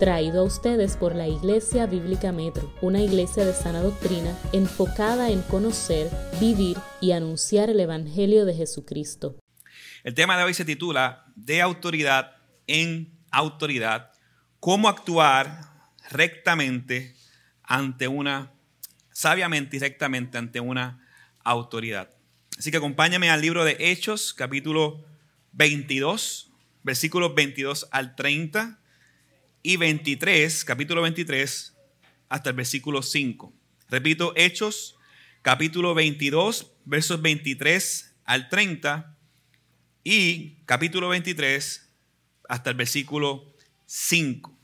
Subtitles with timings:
[0.00, 5.42] traído a ustedes por la Iglesia Bíblica Metro, una iglesia de sana doctrina enfocada en
[5.42, 9.38] conocer, vivir y anunciar el Evangelio de Jesucristo.
[10.02, 12.32] El tema de hoy se titula De autoridad
[12.66, 14.12] en autoridad,
[14.58, 17.14] cómo actuar rectamente
[17.62, 18.54] ante una,
[19.12, 21.06] sabiamente y rectamente ante una
[21.44, 22.08] autoridad.
[22.58, 25.04] Así que acompáñame al libro de Hechos, capítulo
[25.52, 26.50] 22,
[26.84, 28.79] versículos 22 al 30
[29.62, 31.76] y 23, capítulo 23,
[32.28, 33.52] hasta el versículo 5.
[33.88, 34.96] Repito, Hechos,
[35.42, 39.16] capítulo 22, versos 23 al 30
[40.04, 41.88] y capítulo 23
[42.48, 43.54] hasta el versículo
[43.86, 44.56] 5.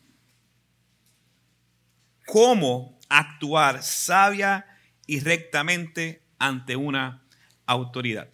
[2.27, 4.67] ¿Cómo actuar sabia
[5.07, 7.25] y rectamente ante una
[7.67, 8.29] autoridad?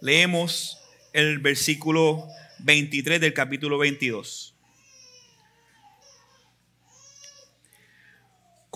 [0.00, 0.78] Leemos
[1.12, 2.28] el versículo
[2.60, 4.57] 23 del capítulo 22.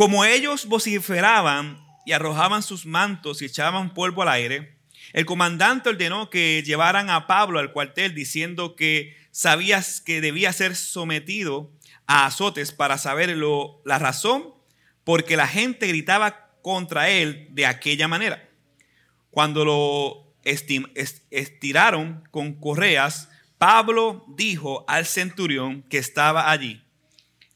[0.03, 4.77] Como ellos vociferaban y arrojaban sus mantos y echaban polvo al aire,
[5.13, 10.75] el comandante ordenó que llevaran a Pablo al cuartel diciendo que sabías que debía ser
[10.75, 11.71] sometido
[12.09, 13.39] a azotes para saber
[13.85, 14.53] la razón
[15.05, 18.51] porque la gente gritaba contra él de aquella manera.
[19.31, 20.35] Cuando lo
[21.31, 26.83] estiraron con correas, Pablo dijo al centurión que estaba allí,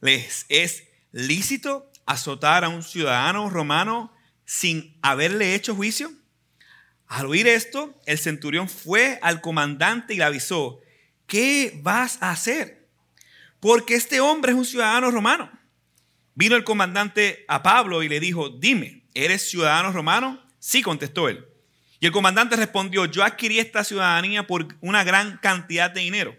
[0.01, 4.13] ¿les es lícito azotar a un ciudadano romano
[4.45, 6.11] sin haberle hecho juicio?
[7.09, 10.81] Al oír esto, el centurión fue al comandante y le avisó,
[11.27, 12.89] ¿qué vas a hacer?
[13.61, 15.51] Porque este hombre es un ciudadano romano.
[16.35, 20.43] Vino el comandante a Pablo y le dijo, dime, ¿eres ciudadano romano?
[20.59, 21.47] Sí, contestó él.
[21.99, 26.37] Y el comandante respondió, yo adquirí esta ciudadanía por una gran cantidad de dinero,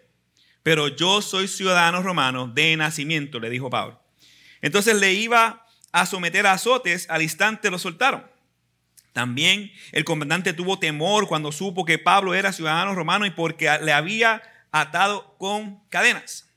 [0.61, 3.99] pero yo soy ciudadano romano de nacimiento, le dijo Pablo.
[4.61, 8.25] Entonces le iba a someter a azotes, al instante lo soltaron.
[9.13, 13.91] También el comandante tuvo temor cuando supo que Pablo era ciudadano romano y porque le
[13.91, 16.47] había atado con cadenas.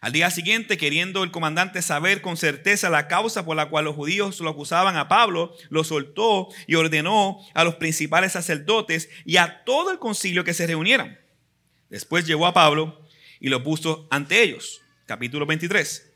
[0.00, 3.94] Al día siguiente, queriendo el comandante saber con certeza la causa por la cual los
[3.94, 9.62] judíos lo acusaban a Pablo, lo soltó y ordenó a los principales sacerdotes y a
[9.64, 11.20] todo el concilio que se reunieran.
[11.90, 13.06] Después llevó a Pablo
[13.40, 14.80] y lo puso ante ellos.
[15.04, 16.09] Capítulo 23.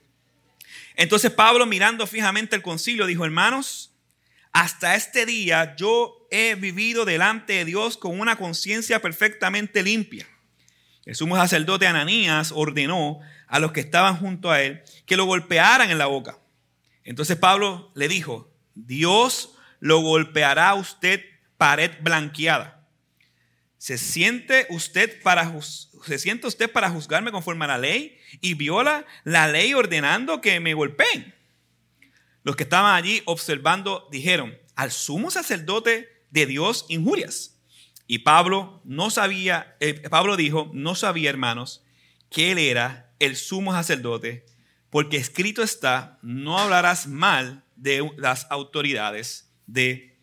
[0.95, 3.93] Entonces Pablo, mirando fijamente el concilio, dijo, hermanos,
[4.53, 10.27] hasta este día yo he vivido delante de Dios con una conciencia perfectamente limpia.
[11.05, 15.91] El sumo sacerdote Ananías ordenó a los que estaban junto a él que lo golpearan
[15.91, 16.39] en la boca.
[17.03, 21.23] Entonces Pablo le dijo, Dios lo golpeará a usted
[21.59, 22.87] pared blanqueada.
[23.77, 25.53] ¿Se siente usted para
[26.07, 30.61] se siente usted para juzgarme conforme a la ley y viola la ley ordenando que
[30.61, 31.35] me golpeen?
[32.43, 37.59] Los que estaban allí observando dijeron, al sumo sacerdote de Dios injurias.
[38.07, 41.83] Y Pablo no sabía, eh, Pablo dijo, no sabía, hermanos,
[42.31, 44.45] que él era el sumo sacerdote,
[44.91, 50.19] porque escrito está, no hablarás mal de las autoridades de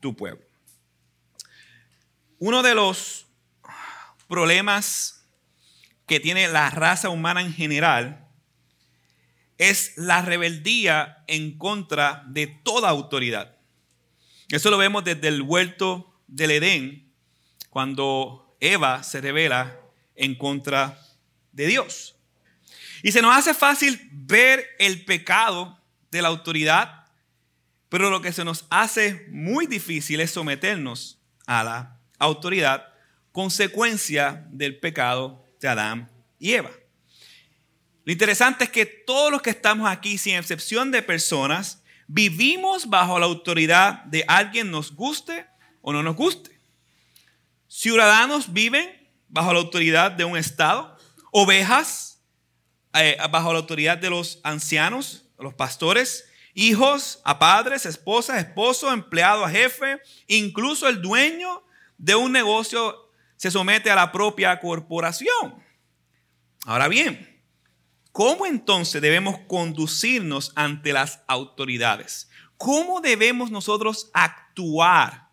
[0.00, 0.44] tu pueblo.
[2.38, 3.26] Uno de los
[4.28, 5.13] problemas
[6.06, 8.28] que tiene la raza humana en general
[9.58, 13.56] es la rebeldía en contra de toda autoridad.
[14.48, 17.12] Eso lo vemos desde el huerto del Edén,
[17.70, 19.80] cuando Eva se revela
[20.14, 20.98] en contra
[21.52, 22.16] de Dios.
[23.02, 25.78] Y se nos hace fácil ver el pecado
[26.10, 27.06] de la autoridad,
[27.88, 32.88] pero lo que se nos hace muy difícil es someternos a la autoridad,
[33.32, 36.70] consecuencia del pecado de Adán y Eva.
[38.04, 43.18] Lo interesante es que todos los que estamos aquí, sin excepción de personas, vivimos bajo
[43.18, 45.46] la autoridad de alguien, nos guste
[45.80, 46.60] o no nos guste.
[47.66, 48.86] Ciudadanos viven
[49.28, 50.98] bajo la autoridad de un Estado,
[51.32, 52.20] ovejas
[52.92, 59.46] eh, bajo la autoridad de los ancianos, los pastores, hijos a padres, esposas, esposo, empleado
[59.46, 61.64] a jefe, incluso el dueño
[61.96, 65.63] de un negocio se somete a la propia corporación.
[66.64, 67.34] Ahora bien,
[68.14, 72.30] ¿Cómo entonces debemos conducirnos ante las autoridades?
[72.56, 75.30] ¿Cómo debemos nosotros actuar?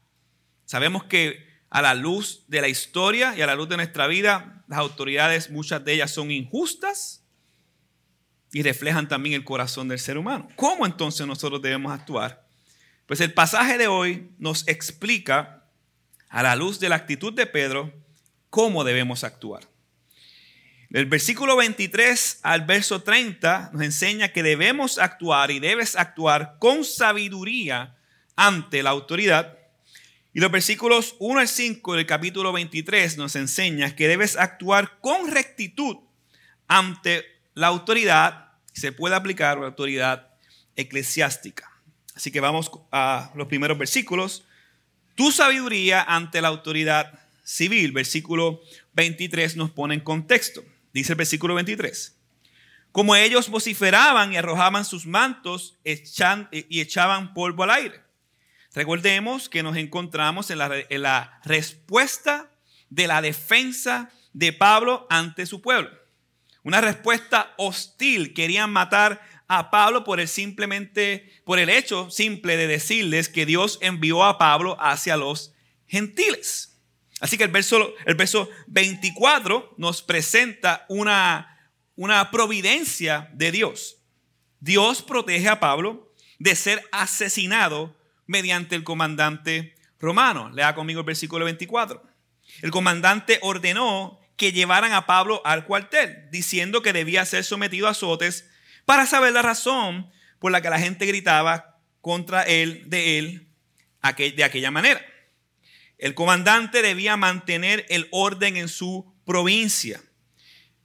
[0.66, 4.64] Sabemos que a la luz de la historia y a la luz de nuestra vida,
[4.68, 7.24] las autoridades, muchas de ellas son injustas
[8.52, 10.48] y reflejan también el corazón del ser humano.
[10.56, 12.48] ¿Cómo entonces nosotros debemos actuar?
[13.06, 15.68] Pues el pasaje de hoy nos explica,
[16.30, 17.94] a la luz de la actitud de Pedro,
[18.50, 19.71] cómo debemos actuar.
[20.92, 26.84] Del versículo 23 al verso 30 nos enseña que debemos actuar y debes actuar con
[26.84, 27.96] sabiduría
[28.36, 29.58] ante la autoridad.
[30.34, 35.32] Y los versículos 1 al 5 del capítulo 23 nos enseña que debes actuar con
[35.32, 35.96] rectitud
[36.68, 37.24] ante
[37.54, 40.28] la autoridad, se puede aplicar la autoridad
[40.76, 41.72] eclesiástica.
[42.16, 44.44] Así que vamos a los primeros versículos.
[45.16, 48.60] Tu sabiduría ante la autoridad civil, versículo
[48.92, 50.66] 23 nos pone en contexto.
[50.94, 52.18] Dice el versículo 23.
[52.92, 58.02] Como ellos vociferaban y arrojaban sus mantos y echaban polvo al aire.
[58.74, 62.50] Recordemos que nos encontramos en la, en la respuesta
[62.90, 65.90] de la defensa de Pablo ante su pueblo.
[66.64, 68.34] Una respuesta hostil.
[68.34, 73.80] Querían matar a Pablo por el simplemente por el hecho simple de decirles que Dios
[73.82, 75.54] envió a Pablo hacia los
[75.88, 76.71] gentiles.
[77.22, 83.98] Así que el verso, el verso 24 nos presenta una, una providencia de Dios.
[84.60, 87.96] Dios protege a Pablo de ser asesinado
[88.26, 90.50] mediante el comandante romano.
[90.50, 92.04] Lea conmigo el versículo 24.
[92.64, 97.92] El comandante ordenó que llevaran a Pablo al cuartel, diciendo que debía ser sometido a
[97.92, 98.50] azotes
[98.86, 103.48] para saber la razón por la que la gente gritaba contra él, de él,
[104.18, 105.06] de aquella manera.
[106.02, 110.02] El comandante debía mantener el orden en su provincia,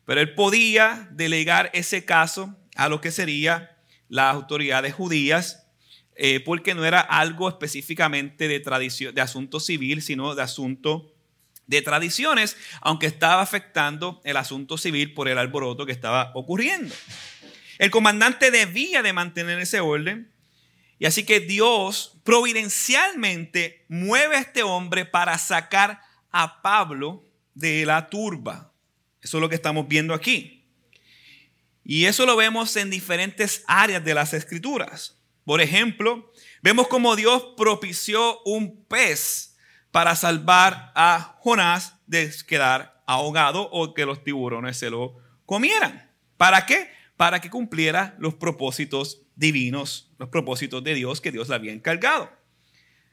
[0.05, 3.79] pero él podía delegar ese caso a lo que sería
[4.11, 5.71] las autoridades judías,
[6.17, 11.15] eh, porque no era algo específicamente de, tradición, de asunto civil, sino de asunto
[11.67, 16.95] de tradiciones, aunque estaba afectando el asunto civil por el alboroto que estaba ocurriendo.
[17.79, 20.31] El comandante debía de mantener ese orden,
[20.99, 26.01] y así que Dios providencialmente mueve a este hombre para sacar
[26.31, 28.73] a Pablo de la turba.
[29.21, 30.65] Eso es lo que estamos viendo aquí.
[31.85, 35.23] Y eso lo vemos en diferentes áreas de las escrituras.
[35.45, 36.33] Por ejemplo,
[36.63, 39.57] vemos cómo Dios propició un pez
[39.93, 46.11] para salvar a Jonás de quedar ahogado o que los tiburones se lo comieran.
[46.37, 46.91] ¿Para qué?
[47.17, 52.31] Para que cumpliera los propósitos divinos, los propósitos de Dios que Dios le había encargado.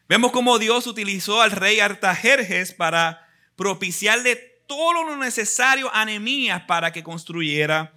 [0.09, 4.35] Vemos cómo Dios utilizó al rey Artajerjes para propiciarle
[4.67, 7.93] todo lo necesario a Nehemías para que construyera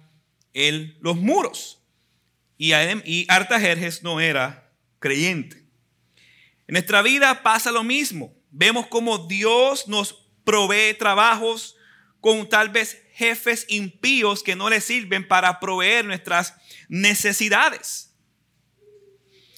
[0.53, 1.81] él los muros.
[2.57, 2.71] Y,
[3.29, 5.57] Artajerjes no era creyente.
[6.67, 8.33] En nuestra vida pasa lo mismo.
[8.51, 11.75] Vemos cómo Dios nos provee trabajos
[12.19, 16.53] con tal vez jefes impíos que no le sirven para proveer nuestras
[16.87, 18.13] necesidades.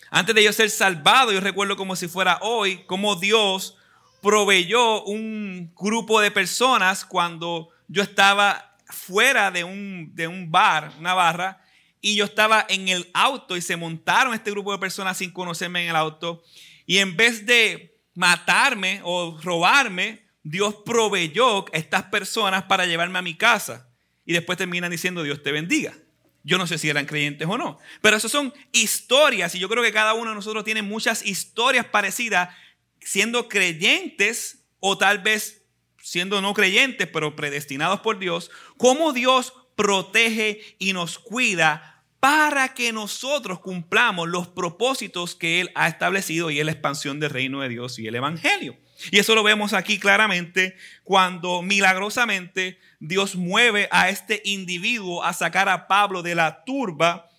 [0.10, 3.76] Antes de yo ser salvado, yo recuerdo como si fuera hoy, cómo Dios
[4.22, 11.14] proveyó un grupo de personas cuando yo estaba fuera de un, de un bar, una
[11.14, 11.62] barra,
[12.00, 15.84] y yo estaba en el auto y se montaron este grupo de personas sin conocerme
[15.84, 16.44] en el auto.
[16.86, 23.24] Y en vez de matarme o robarme, Dios proveyó a estas personas para llevarme a
[23.24, 23.90] mi casa.
[24.26, 25.96] Y después terminan diciendo, Dios te bendiga.
[26.44, 27.80] Yo no sé si eran creyentes o no.
[28.02, 31.86] Pero eso son historias y yo creo que cada uno de nosotros tiene muchas historias
[31.86, 32.56] parecidas
[33.02, 35.66] siendo creyentes o tal vez
[36.02, 38.52] siendo no creyentes, pero predestinados por Dios.
[38.78, 45.88] Cómo Dios protege y nos cuida para que nosotros cumplamos los propósitos que Él ha
[45.88, 48.78] establecido y es la expansión del reino de Dios y el Evangelio.
[49.12, 55.70] Y eso lo vemos aquí claramente cuando milagrosamente Dios mueve a este individuo a sacar
[55.70, 57.30] a Pablo de la turba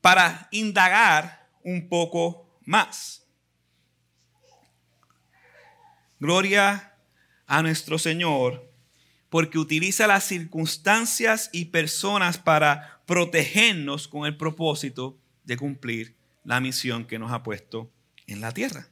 [0.00, 3.26] para indagar un poco más.
[6.18, 6.94] Gloria
[7.46, 8.70] a nuestro Señor,
[9.28, 17.04] porque utiliza las circunstancias y personas para protegernos con el propósito de cumplir la misión
[17.04, 17.90] que nos ha puesto
[18.26, 18.88] en la tierra.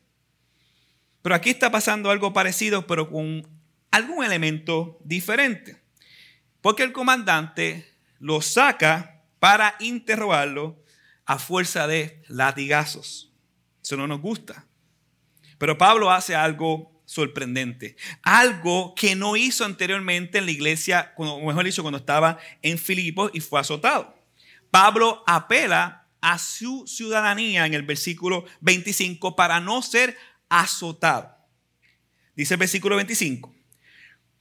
[1.24, 3.48] Pero aquí está pasando algo parecido, pero con
[3.90, 5.80] algún elemento diferente.
[6.60, 10.84] Porque el comandante lo saca para interrogarlo
[11.24, 13.32] a fuerza de latigazos.
[13.82, 14.66] Eso no nos gusta.
[15.56, 17.96] Pero Pablo hace algo sorprendente.
[18.22, 23.30] Algo que no hizo anteriormente en la iglesia, o mejor dicho, cuando estaba en Filipos
[23.32, 24.14] y fue azotado.
[24.70, 30.18] Pablo apela a su ciudadanía en el versículo 25 para no ser
[30.54, 31.34] azotado.
[32.36, 33.52] Dice el versículo 25.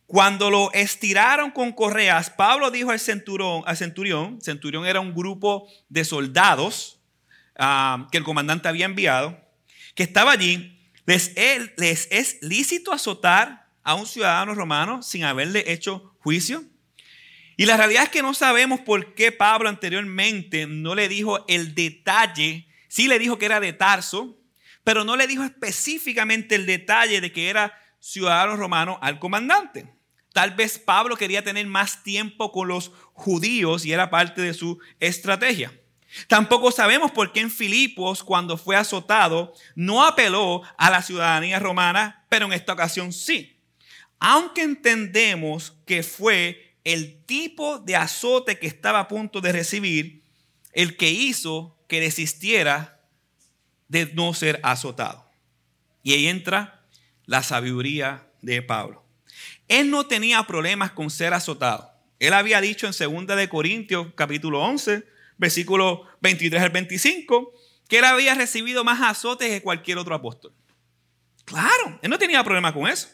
[0.05, 5.67] Cuando lo estiraron con correas, Pablo dijo al centurión, al centurión, centurión era un grupo
[5.89, 6.99] de soldados
[7.57, 9.39] ah, que el comandante había enviado,
[9.95, 11.33] que estaba allí, les,
[11.77, 16.63] les es lícito azotar a un ciudadano romano sin haberle hecho juicio.
[17.57, 21.73] Y la realidad es que no sabemos por qué Pablo anteriormente no le dijo el
[21.73, 24.37] detalle, sí le dijo que era de Tarso,
[24.83, 29.93] pero no le dijo específicamente el detalle de que era ciudadano romano al comandante.
[30.33, 34.79] Tal vez Pablo quería tener más tiempo con los judíos y era parte de su
[34.99, 35.71] estrategia.
[36.27, 42.25] Tampoco sabemos por qué en Filipos, cuando fue azotado, no apeló a la ciudadanía romana,
[42.29, 43.59] pero en esta ocasión sí.
[44.19, 50.23] Aunque entendemos que fue el tipo de azote que estaba a punto de recibir
[50.73, 52.92] el que hizo que desistiera
[53.93, 55.29] de no ser azotado.
[56.01, 56.83] Y ahí entra
[57.25, 59.05] la sabiduría de Pablo.
[59.67, 61.93] Él no tenía problemas con ser azotado.
[62.19, 65.05] Él había dicho en 2 de Corintios capítulo 11,
[65.37, 67.53] versículo 23 al 25,
[67.87, 70.53] que él había recibido más azotes que cualquier otro apóstol.
[71.45, 73.09] Claro, él no tenía problema con eso.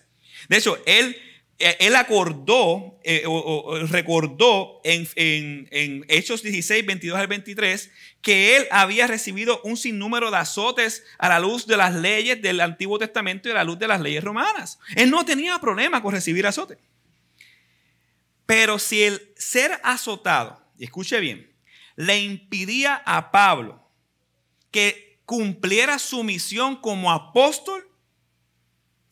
[0.48, 1.18] De hecho, él,
[1.60, 9.62] él acordó eh, o, recordó en, Hechos 16, 22 al 23, que él había recibido
[9.64, 13.56] un sinnúmero de azotes a la luz de las leyes del Antiguo Testamento y a
[13.56, 14.80] la luz de las leyes romanas.
[14.96, 16.78] Él no tenía problema con recibir azotes.
[18.46, 21.54] Pero si el ser azotado, escuche bien,
[21.98, 23.86] le impidía a Pablo
[24.72, 27.86] que cumpliera su misión como apóstol,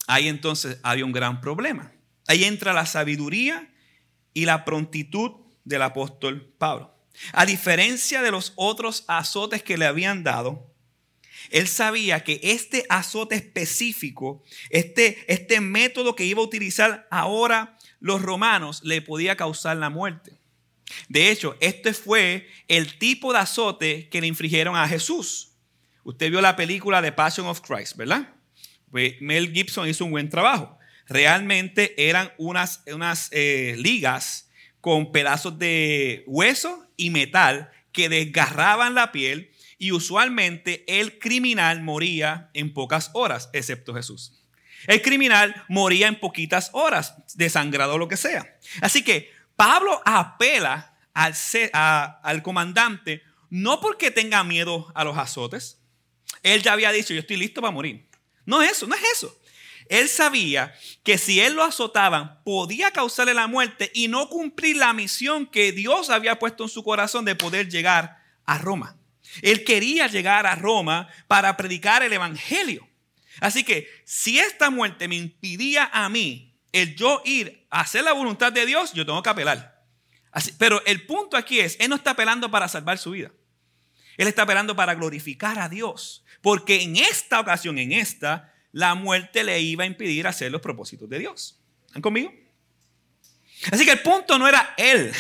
[0.08, 1.92] ahí entonces había un gran problema.
[2.28, 3.74] Ahí entra la sabiduría
[4.34, 5.32] y la prontitud
[5.64, 6.94] del apóstol Pablo.
[7.32, 10.72] A diferencia de los otros azotes que le habían dado,
[11.50, 18.22] él sabía que este azote específico, este, este método que iba a utilizar ahora los
[18.22, 20.38] romanos, le podía causar la muerte.
[21.10, 25.54] De hecho, este fue el tipo de azote que le infligieron a Jesús.
[26.04, 28.34] Usted vio la película The Passion of Christ, ¿verdad?
[28.92, 30.77] Pues Mel Gibson hizo un buen trabajo.
[31.08, 34.50] Realmente eran unas, unas eh, ligas
[34.82, 42.50] con pedazos de hueso y metal que desgarraban la piel y usualmente el criminal moría
[42.54, 44.44] en pocas horas, excepto Jesús.
[44.86, 48.58] El criminal moría en poquitas horas, desangrado o lo que sea.
[48.82, 51.34] Así que Pablo apela al,
[51.74, 55.80] al comandante no porque tenga miedo a los azotes.
[56.44, 58.08] Él ya había dicho, yo estoy listo para morir.
[58.46, 59.37] No es eso, no es eso.
[59.90, 64.94] Él sabía que si él lo azotaban, podía causarle la muerte y no cumplir la
[64.94, 68.98] misión que Dios había puesto en su corazón de poder llegar a Roma.
[69.42, 72.88] Él quería llegar a Roma para predicar el Evangelio.
[73.40, 78.14] Así que si esta muerte me impidía a mí el yo ir a hacer la
[78.14, 79.84] voluntad de Dios, yo tengo que apelar.
[80.32, 83.32] Así, pero el punto aquí es, Él no está apelando para salvar su vida.
[84.18, 86.24] Él está apelando para glorificar a Dios.
[86.42, 91.10] Porque en esta ocasión, en esta, la muerte le iba a impedir hacer los propósitos
[91.10, 91.60] de Dios.
[91.88, 92.32] ¿Están conmigo?
[93.72, 95.12] Así que el punto no era Él.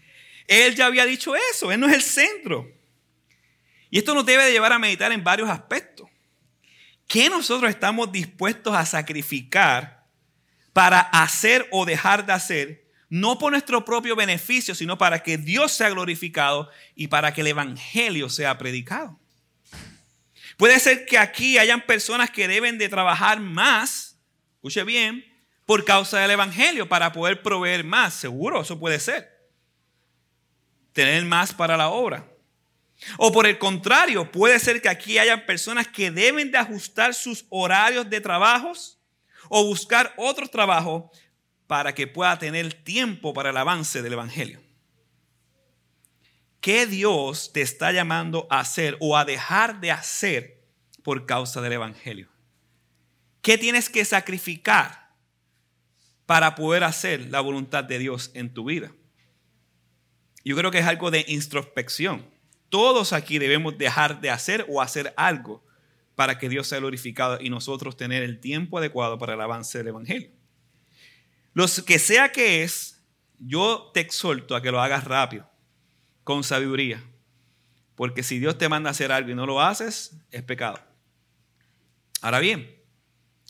[0.46, 1.72] Él ya había dicho eso.
[1.72, 2.70] Él no es el centro.
[3.88, 6.10] Y esto nos debe de llevar a meditar en varios aspectos.
[7.08, 10.04] ¿Qué nosotros estamos dispuestos a sacrificar
[10.74, 15.72] para hacer o dejar de hacer, no por nuestro propio beneficio, sino para que Dios
[15.72, 19.18] sea glorificado y para que el Evangelio sea predicado.
[20.56, 24.18] Puede ser que aquí hayan personas que deben de trabajar más,
[24.54, 25.24] escuche bien,
[25.66, 28.14] por causa del Evangelio, para poder proveer más.
[28.14, 29.28] Seguro, eso puede ser.
[30.92, 32.26] Tener más para la obra.
[33.18, 37.44] O por el contrario, puede ser que aquí hayan personas que deben de ajustar sus
[37.50, 38.98] horarios de trabajos
[39.48, 41.10] o buscar otro trabajo
[41.66, 44.65] para que pueda tener tiempo para el avance del Evangelio.
[46.66, 50.64] ¿Qué Dios te está llamando a hacer o a dejar de hacer
[51.04, 52.28] por causa del Evangelio?
[53.40, 55.14] ¿Qué tienes que sacrificar
[56.26, 58.90] para poder hacer la voluntad de Dios en tu vida?
[60.44, 62.28] Yo creo que es algo de introspección.
[62.68, 65.64] Todos aquí debemos dejar de hacer o hacer algo
[66.16, 69.86] para que Dios sea glorificado y nosotros tener el tiempo adecuado para el avance del
[69.86, 70.32] Evangelio.
[71.54, 73.04] Lo que sea que es,
[73.38, 75.48] yo te exhorto a que lo hagas rápido,
[76.26, 77.00] con sabiduría,
[77.94, 80.80] porque si Dios te manda a hacer algo y no lo haces, es pecado.
[82.20, 82.68] Ahora bien,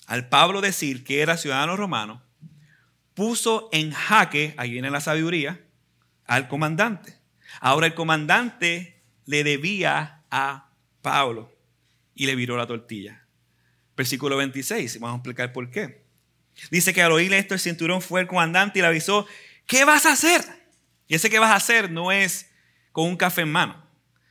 [0.06, 2.23] al Pablo decir que era ciudadano romano,
[3.14, 5.64] puso en jaque, ahí viene la sabiduría,
[6.26, 7.18] al comandante.
[7.62, 10.68] Ahora el comandante le debía a
[11.00, 11.50] Pablo
[12.14, 13.26] y le viró la tortilla.
[13.97, 16.04] Versículo 26, vamos a explicar por qué.
[16.71, 19.26] Dice que al oírle esto el cinturón fue el comandante y le avisó,
[19.64, 20.42] ¿qué vas a hacer?
[21.09, 22.50] Y ese que vas a hacer no es
[22.97, 23.76] con un café en mano.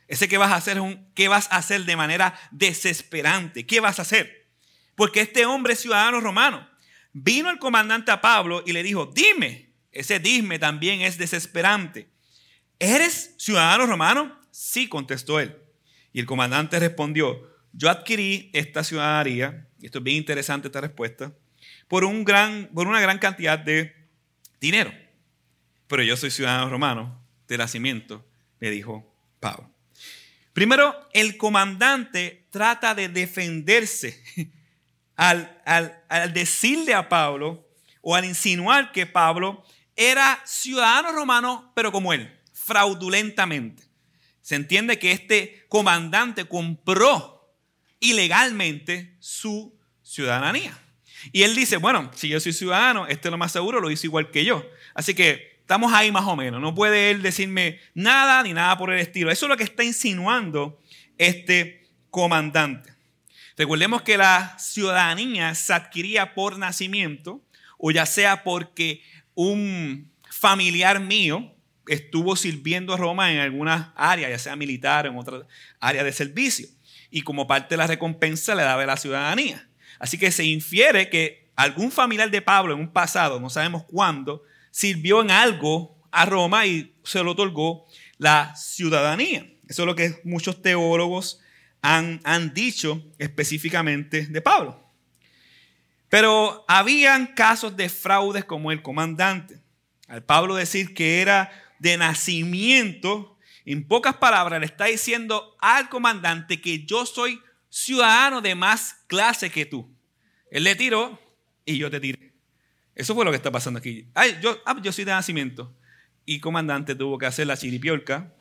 [0.07, 3.67] Ese que vas a hacer es un qué vas a hacer de manera desesperante.
[3.67, 4.47] ¿Qué vas a hacer?
[4.95, 6.67] Porque este hombre es ciudadano romano.
[7.13, 12.09] Vino el comandante a Pablo y le dijo, dime, Ese disme también es desesperante.
[12.79, 14.35] ¿Eres ciudadano romano?
[14.49, 15.55] Sí, contestó él.
[16.11, 21.35] Y el comandante respondió, yo adquirí esta ciudadanía, y esto es bien interesante esta respuesta,
[21.87, 23.93] por, un gran, por una gran cantidad de
[24.59, 24.91] dinero.
[25.85, 28.25] Pero yo soy ciudadano romano de nacimiento,
[28.69, 29.71] dijo Pablo.
[30.53, 34.23] Primero, el comandante trata de defenderse
[35.15, 37.67] al, al, decirle a Pablo
[38.01, 43.83] o al insinuar que Pablo era ciudadano romano, pero como él, fraudulentamente.
[44.41, 47.53] Se entiende que este comandante compró
[47.99, 50.79] ilegalmente su ciudadanía.
[51.31, 54.31] Y él dice, bueno, si yo soy ciudadano, este lo más seguro lo hizo igual
[54.31, 54.65] que yo.
[54.93, 56.61] Así que Estamos ahí más o menos.
[56.61, 59.31] No puede él decirme nada ni nada por el estilo.
[59.31, 60.79] Eso es lo que está insinuando
[61.17, 62.93] este comandante.
[63.57, 67.41] Recordemos que la ciudadanía se adquiría por nacimiento
[67.79, 69.01] o ya sea porque
[69.33, 71.55] un familiar mío
[71.87, 75.47] estuvo sirviendo a Roma en alguna área, ya sea militar o en otra
[75.79, 76.67] área de servicio.
[77.09, 79.67] Y como parte de la recompensa le daba la ciudadanía.
[79.97, 84.43] Así que se infiere que algún familiar de Pablo en un pasado, no sabemos cuándo,
[84.75, 87.85] sirvió en algo a Roma y se le otorgó
[88.17, 89.49] la ciudadanía.
[89.69, 91.39] Eso es lo que muchos teólogos
[91.81, 94.85] han, han dicho específicamente de Pablo.
[96.09, 99.61] Pero habían casos de fraudes como el comandante.
[100.09, 106.59] Al Pablo decir que era de nacimiento, en pocas palabras le está diciendo al comandante
[106.59, 107.39] que yo soy
[107.69, 109.89] ciudadano de más clase que tú.
[110.51, 111.17] Él le tiró
[111.63, 112.24] y yo te tiré.
[112.95, 114.09] Eso fue lo que está pasando aquí.
[114.13, 115.75] Ay, yo, ah, yo soy de nacimiento.
[116.25, 118.33] Y comandante tuvo que hacer la chiripiolca,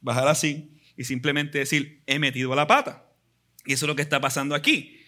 [0.00, 3.06] bajar así y simplemente decir, he metido la pata.
[3.66, 5.00] Y eso es lo que está pasando aquí.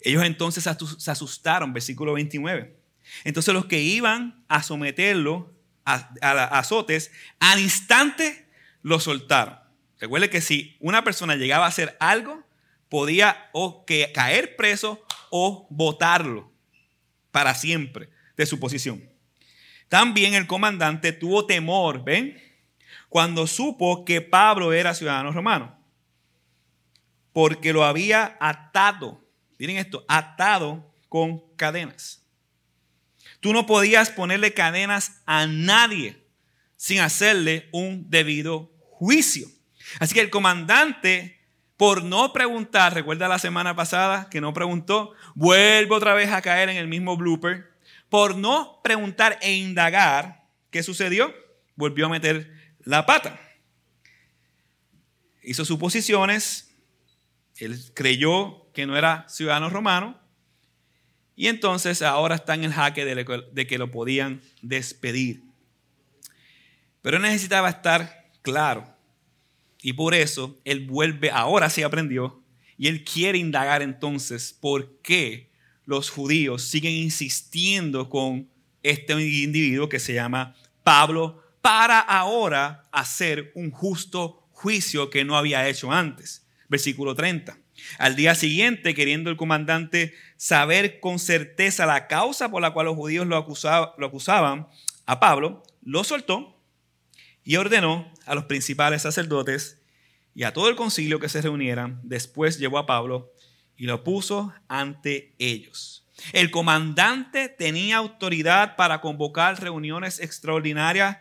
[0.00, 2.78] Ellos entonces se asustaron, versículo 29.
[3.24, 5.54] Entonces los que iban a someterlo
[5.84, 5.94] a,
[6.58, 8.46] azotes, al instante
[8.82, 9.58] lo soltaron.
[9.98, 12.46] Recuerde que si una persona llegaba a hacer algo,
[12.88, 16.52] podía o que caer preso o votarlo
[17.32, 19.06] para siempre de su posición.
[19.88, 22.40] También el comandante tuvo temor, ¿ven?
[23.10, 25.76] Cuando supo que Pablo era ciudadano romano,
[27.32, 29.22] porque lo había atado,
[29.58, 32.22] miren esto, atado con cadenas.
[33.40, 36.24] Tú no podías ponerle cadenas a nadie
[36.76, 39.48] sin hacerle un debido juicio.
[40.00, 41.40] Así que el comandante,
[41.76, 46.68] por no preguntar, recuerda la semana pasada que no preguntó, vuelve otra vez a caer
[46.68, 47.77] en el mismo blooper
[48.08, 51.34] por no preguntar e indagar qué sucedió,
[51.76, 53.40] volvió a meter la pata.
[55.42, 56.74] Hizo suposiciones,
[57.56, 60.20] él creyó que no era ciudadano romano
[61.34, 65.42] y entonces ahora está en el jaque de que lo podían despedir.
[67.02, 68.98] Pero necesitaba estar claro
[69.80, 72.42] y por eso él vuelve, ahora sí aprendió,
[72.76, 75.47] y él quiere indagar entonces por qué
[75.88, 78.46] los judíos siguen insistiendo con
[78.82, 85.66] este individuo que se llama Pablo para ahora hacer un justo juicio que no había
[85.66, 86.46] hecho antes.
[86.68, 87.56] Versículo 30.
[87.98, 92.96] Al día siguiente, queriendo el comandante saber con certeza la causa por la cual los
[92.96, 93.46] judíos lo,
[93.96, 94.68] lo acusaban
[95.06, 96.60] a Pablo, lo soltó
[97.44, 99.80] y ordenó a los principales sacerdotes
[100.34, 101.98] y a todo el concilio que se reunieran.
[102.02, 103.32] Después llevó a Pablo
[103.78, 106.04] y lo puso ante ellos.
[106.32, 111.18] El comandante tenía autoridad para convocar reuniones extraordinarias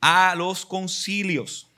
[0.00, 1.68] a los concilios.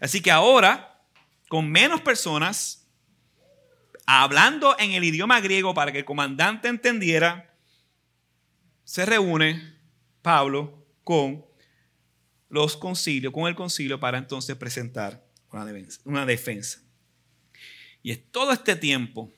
[0.00, 1.00] Así que ahora,
[1.48, 2.88] con menos personas,
[4.06, 7.54] hablando en el idioma griego para que el comandante entendiera,
[8.82, 9.78] se reúne
[10.20, 11.46] Pablo con
[12.48, 15.24] los concilios, con el concilio para entonces presentar
[16.04, 16.80] una defensa.
[18.02, 19.30] Y es todo este tiempo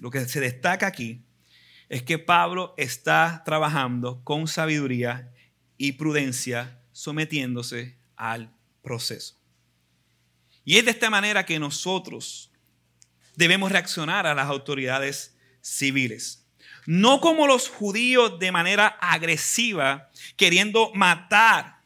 [0.00, 1.22] lo que se destaca aquí
[1.88, 5.30] es que Pablo está trabajando con sabiduría
[5.76, 9.36] y prudencia, sometiéndose al proceso.
[10.64, 12.50] Y es de esta manera que nosotros
[13.36, 16.46] debemos reaccionar a las autoridades civiles.
[16.86, 21.82] No como los judíos de manera agresiva, queriendo matar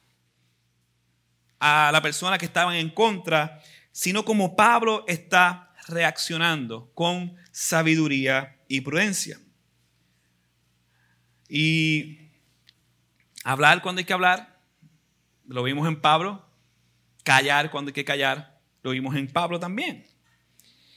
[1.58, 8.80] a la persona que estaban en contra, sino como Pablo está reaccionando con sabiduría y
[8.80, 9.38] prudencia.
[11.48, 12.30] Y
[13.44, 14.58] hablar cuando hay que hablar,
[15.46, 16.44] lo vimos en Pablo,
[17.22, 20.06] callar cuando hay que callar, lo vimos en Pablo también.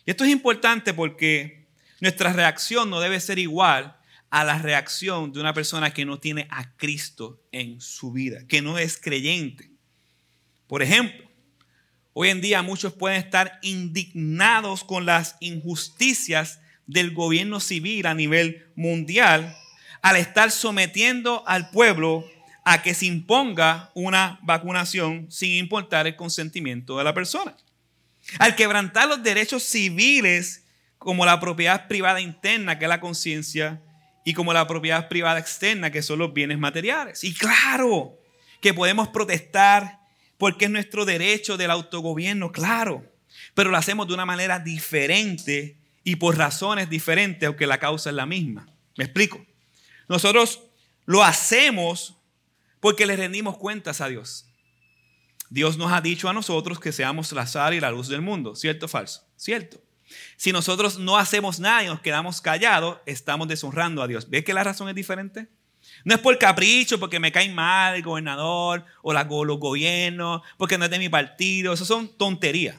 [0.06, 1.68] Y esto es importante porque
[2.00, 3.98] nuestra reacción no debe ser igual
[4.30, 8.62] a la reacción de una persona que no tiene a Cristo en su vida, que
[8.62, 9.72] no es creyente.
[10.68, 11.27] Por ejemplo,
[12.20, 18.66] hoy en día muchos pueden estar indignados con las injusticias del gobierno civil a nivel
[18.76, 19.56] mundial
[20.02, 22.26] al estar sometiendo al pueblo
[22.66, 27.56] a que se imponga una vacunación sin importar el consentimiento de la persona.
[28.40, 30.66] Al quebrantar los derechos civiles
[30.98, 33.80] como la propiedad privada interna, que es la conciencia,
[34.26, 37.24] y como la propiedad privada externa, que son los bienes materiales.
[37.24, 38.18] Y claro
[38.60, 40.07] que podemos protestar
[40.38, 43.04] porque es nuestro derecho del autogobierno, claro,
[43.54, 48.16] pero lo hacemos de una manera diferente y por razones diferentes, aunque la causa es
[48.16, 48.68] la misma.
[48.96, 49.46] ¿Me explico?
[50.08, 50.62] Nosotros
[51.06, 52.18] lo hacemos
[52.80, 54.46] porque le rendimos cuentas a Dios.
[55.50, 58.56] Dios nos ha dicho a nosotros que seamos la sal y la luz del mundo,
[58.56, 59.28] ¿cierto o falso?
[59.36, 59.82] Cierto.
[60.36, 64.30] Si nosotros no hacemos nada y nos quedamos callados, estamos deshonrando a Dios.
[64.30, 65.50] ¿Ves que la razón es diferente?
[66.04, 70.78] No es por capricho, porque me cae mal el gobernador o la, los gobiernos, porque
[70.78, 71.74] no es de mi partido.
[71.74, 72.78] Eso son tonterías.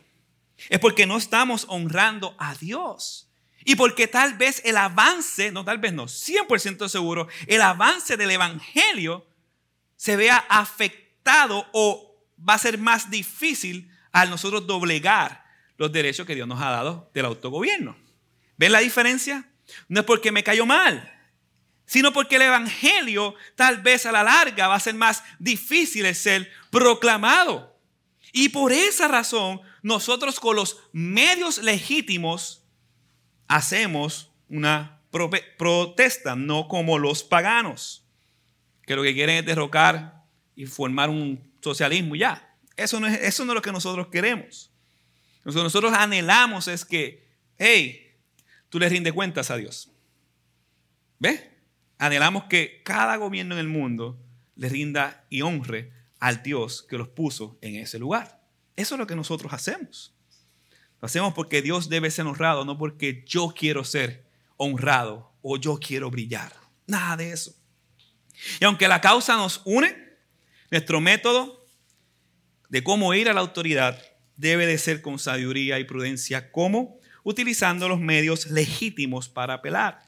[0.68, 3.28] Es porque no estamos honrando a Dios.
[3.64, 8.30] Y porque tal vez el avance, no tal vez no, 100% seguro, el avance del
[8.30, 9.26] Evangelio
[9.96, 15.44] se vea afectado o va a ser más difícil al nosotros doblegar
[15.76, 17.96] los derechos que Dios nos ha dado del autogobierno.
[18.56, 19.48] ¿Ven la diferencia?
[19.88, 21.17] No es porque me cayó mal,
[21.88, 26.14] sino porque el Evangelio tal vez a la larga va a ser más difícil de
[26.14, 27.80] ser proclamado.
[28.30, 32.62] Y por esa razón, nosotros con los medios legítimos
[33.48, 35.00] hacemos una
[35.56, 38.04] protesta, no como los paganos,
[38.86, 40.24] que lo que quieren es derrocar
[40.54, 42.54] y formar un socialismo ya.
[42.76, 44.70] Eso no es, eso no es lo que nosotros queremos.
[45.42, 48.14] Lo que nosotros anhelamos es que, hey,
[48.68, 49.90] tú le rindes cuentas a Dios.
[51.18, 51.47] ¿Ves?
[51.98, 54.18] Anhelamos que cada gobierno en el mundo
[54.56, 58.40] le rinda y honre al Dios que los puso en ese lugar.
[58.76, 60.14] Eso es lo que nosotros hacemos.
[61.00, 65.78] Lo hacemos porque Dios debe ser honrado, no porque yo quiero ser honrado o yo
[65.78, 66.52] quiero brillar.
[66.86, 67.54] Nada de eso.
[68.60, 69.96] Y aunque la causa nos une,
[70.70, 71.66] nuestro método
[72.68, 74.00] de cómo ir a la autoridad
[74.36, 76.50] debe de ser con sabiduría y prudencia.
[76.52, 76.98] ¿Cómo?
[77.24, 80.00] Utilizando los medios legítimos para apelar.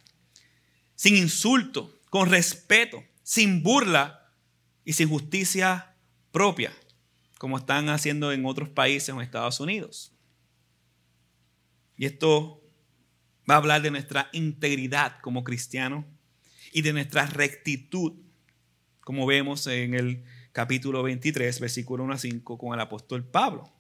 [1.01, 4.35] Sin insulto, con respeto, sin burla
[4.85, 5.97] y sin justicia
[6.31, 6.75] propia,
[7.39, 10.13] como están haciendo en otros países en Estados Unidos.
[11.97, 12.63] Y esto
[13.51, 16.05] va a hablar de nuestra integridad como cristianos
[16.71, 18.13] y de nuestra rectitud,
[19.01, 23.73] como vemos en el capítulo 23, versículo 1 a 5, con el apóstol Pablo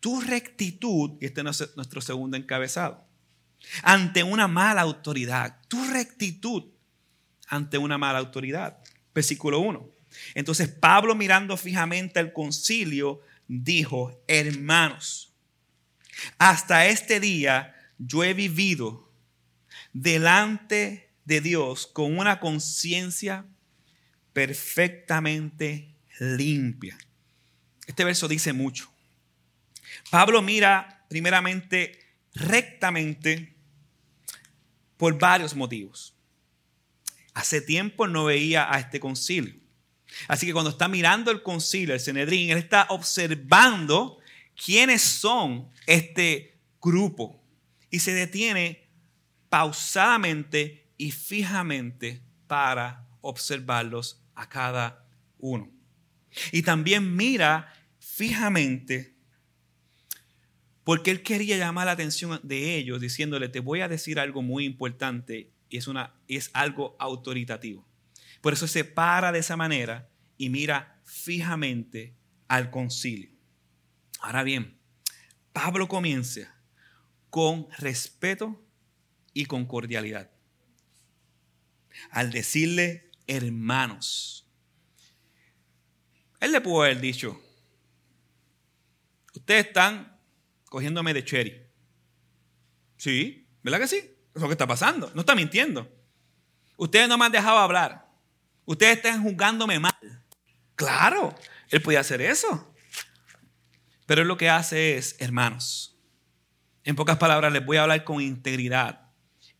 [0.00, 3.04] tu rectitud, y este es nuestro segundo encabezado,
[3.82, 6.64] ante una mala autoridad, tu rectitud
[7.48, 8.78] ante una mala autoridad.
[9.14, 9.88] Versículo 1.
[10.34, 15.32] Entonces Pablo mirando fijamente al concilio dijo, hermanos,
[16.38, 19.10] hasta este día yo he vivido
[19.92, 23.46] delante de Dios con una conciencia
[24.32, 26.96] perfectamente limpia.
[27.86, 28.90] Este verso dice mucho.
[30.10, 32.07] Pablo mira primeramente
[32.38, 33.54] rectamente
[34.96, 36.14] por varios motivos.
[37.34, 39.54] Hace tiempo no veía a este concilio.
[40.26, 44.18] Así que cuando está mirando el concilio, el Senedrín, él está observando
[44.54, 47.42] quiénes son este grupo
[47.90, 48.88] y se detiene
[49.48, 55.06] pausadamente y fijamente para observarlos a cada
[55.38, 55.70] uno.
[56.52, 59.17] Y también mira fijamente
[60.88, 64.64] porque él quería llamar la atención de ellos diciéndole, te voy a decir algo muy
[64.64, 67.86] importante y es, una, es algo autoritativo.
[68.40, 72.16] Por eso se para de esa manera y mira fijamente
[72.48, 73.28] al concilio.
[74.20, 74.78] Ahora bien,
[75.52, 76.56] Pablo comienza
[77.28, 78.58] con respeto
[79.34, 80.30] y con cordialidad.
[82.12, 84.48] Al decirle hermanos,
[86.40, 87.38] él le pudo haber dicho,
[89.34, 90.07] ustedes están
[90.68, 91.66] cogiéndome de cherry.
[92.96, 93.96] Sí, ¿verdad que sí?
[94.34, 95.10] Es lo que está pasando.
[95.14, 95.90] No está mintiendo.
[96.76, 98.08] Ustedes no me han dejado hablar.
[98.64, 100.24] Ustedes están juzgándome mal.
[100.74, 101.34] Claro,
[101.70, 102.74] él podía hacer eso.
[104.06, 105.98] Pero él lo que hace es, hermanos,
[106.84, 109.10] en pocas palabras, les voy a hablar con integridad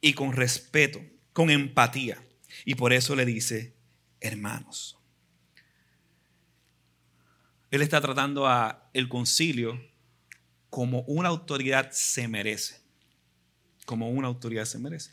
[0.01, 1.01] y con respeto,
[1.33, 2.23] con empatía.
[2.64, 3.77] Y por eso le dice,
[4.21, 4.99] hermanos.
[7.71, 9.79] Él está tratando a el concilio
[10.71, 12.81] como una autoridad se merece.
[13.87, 15.13] Como una autoridad se merece.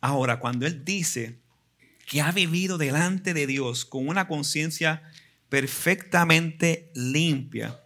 [0.00, 1.38] Ahora, cuando Él dice
[2.06, 5.02] que ha vivido delante de Dios con una conciencia
[5.48, 7.80] perfectamente limpia,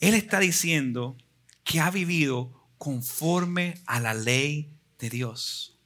[0.00, 1.16] Él está diciendo
[1.64, 5.78] que ha vivido conforme a la ley de Dios.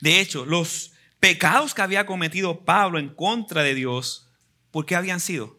[0.00, 4.28] De hecho, los pecados que había cometido Pablo en contra de Dios,
[4.70, 5.58] ¿por qué habían sido?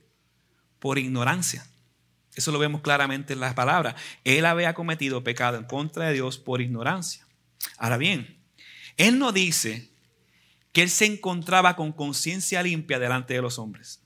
[0.80, 1.71] Por ignorancia.
[2.36, 3.96] Eso lo vemos claramente en las palabras.
[4.24, 7.28] Él había cometido pecado en contra de Dios por ignorancia.
[7.78, 8.42] Ahora bien,
[8.98, 9.92] Él no dice
[10.72, 14.02] que Él se encontraba con conciencia limpia delante de los hombres.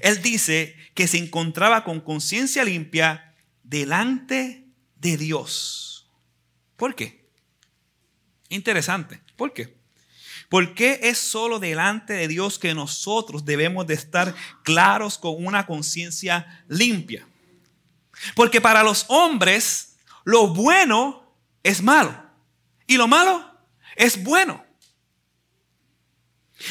[0.00, 6.10] Él dice que se encontraba con conciencia limpia delante de Dios.
[6.76, 7.30] ¿Por qué?
[8.50, 9.22] Interesante.
[9.36, 9.79] ¿Por qué?
[10.50, 14.34] ¿Por qué es solo delante de Dios que nosotros debemos de estar
[14.64, 17.24] claros con una conciencia limpia?
[18.34, 22.20] Porque para los hombres lo bueno es malo
[22.88, 23.48] y lo malo
[23.94, 24.64] es bueno.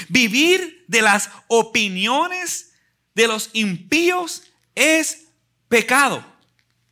[0.09, 2.73] Vivir de las opiniones
[3.15, 4.43] de los impíos
[4.75, 5.29] es
[5.69, 6.25] pecado.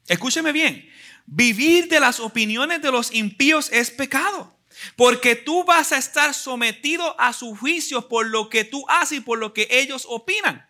[0.07, 0.89] Escúcheme bien,
[1.25, 4.56] vivir de las opiniones de los impíos es pecado.
[4.95, 9.21] Porque tú vas a estar sometido a su juicio por lo que tú haces y
[9.21, 10.67] por lo que ellos opinan.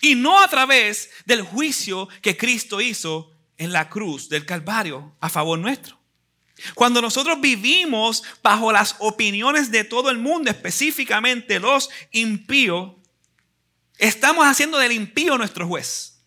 [0.00, 5.28] Y no a través del juicio que Cristo hizo en la cruz del Calvario a
[5.28, 6.02] favor nuestro.
[6.74, 12.92] Cuando nosotros vivimos bajo las opiniones de todo el mundo, específicamente los impíos,
[13.98, 16.20] estamos haciendo del impío nuestro juez.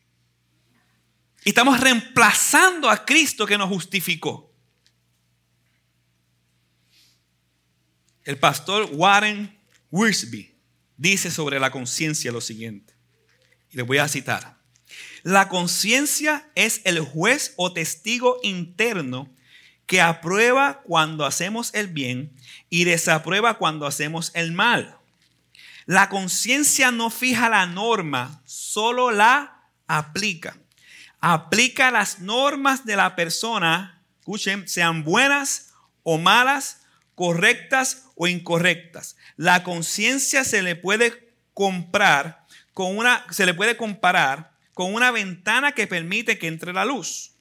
[1.43, 4.54] Y estamos reemplazando a Cristo que nos justificó.
[8.25, 9.55] El pastor Warren
[9.91, 10.55] Wiersbe
[10.97, 12.95] dice sobre la conciencia lo siguiente.
[13.69, 14.57] Y le voy a citar.
[15.21, 19.31] La conciencia es el juez o testigo interno
[19.85, 22.35] que aprueba cuando hacemos el bien
[22.69, 24.97] y desaprueba cuando hacemos el mal.
[25.85, 30.57] La conciencia no fija la norma, solo la aplica.
[31.19, 36.84] Aplica las normas de la persona, escuchen, sean buenas o malas,
[37.15, 39.15] correctas o incorrectas.
[39.37, 45.71] La conciencia se le puede comprar con una, se le puede comparar con una ventana
[45.71, 47.31] que permite que entre la luz.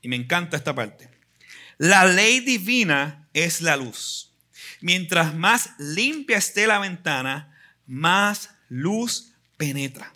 [0.00, 1.10] Y me encanta esta parte.
[1.76, 4.32] La ley divina es la luz.
[4.80, 7.54] Mientras más limpia esté la ventana,
[7.86, 10.12] más luz penetra.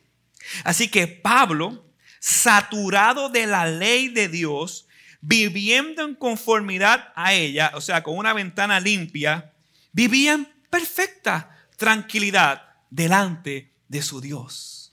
[0.64, 1.84] Así que Pablo,
[2.20, 4.86] saturado de la ley de Dios,
[5.22, 9.52] viviendo en conformidad a ella, o sea, con una ventana limpia,
[9.92, 14.92] vivía en perfecta tranquilidad delante de su Dios.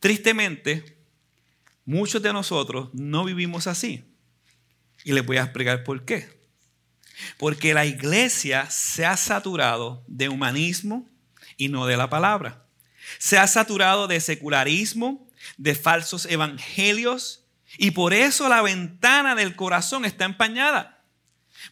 [0.00, 0.96] Tristemente,
[1.84, 4.04] muchos de nosotros no vivimos así.
[5.04, 6.28] Y les voy a explicar por qué.
[7.38, 11.08] Porque la iglesia se ha saturado de humanismo
[11.56, 12.66] y no de la palabra.
[13.18, 17.45] Se ha saturado de secularismo, de falsos evangelios
[17.78, 21.04] y por eso la ventana del corazón está empañada.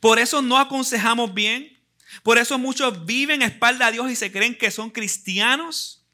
[0.01, 1.81] Por eso no aconsejamos bien.
[2.23, 6.05] Por eso muchos viven a espalda a Dios y se creen que son cristianos.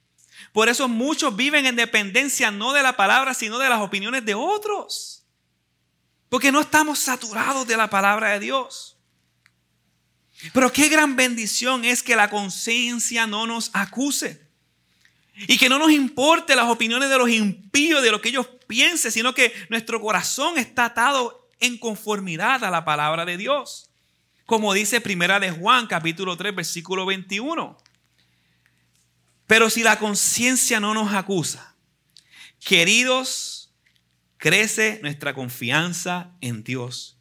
[0.53, 4.35] Por eso muchos viven en dependencia no de la palabra, sino de las opiniones de
[4.35, 5.24] otros.
[6.29, 8.96] Porque no estamos saturados de la palabra de Dios.
[10.53, 14.49] Pero qué gran bendición es que la conciencia no nos acuse.
[15.35, 19.11] Y que no nos importe las opiniones de los impíos, de lo que ellos piensen,
[19.11, 23.90] sino que nuestro corazón está atado en conformidad a la palabra de Dios.
[24.47, 27.79] Como dice Primera de Juan, capítulo 3, versículo 21.
[29.47, 31.75] Pero si la conciencia no nos acusa,
[32.64, 33.73] queridos
[34.37, 37.16] crece nuestra confianza en Dios.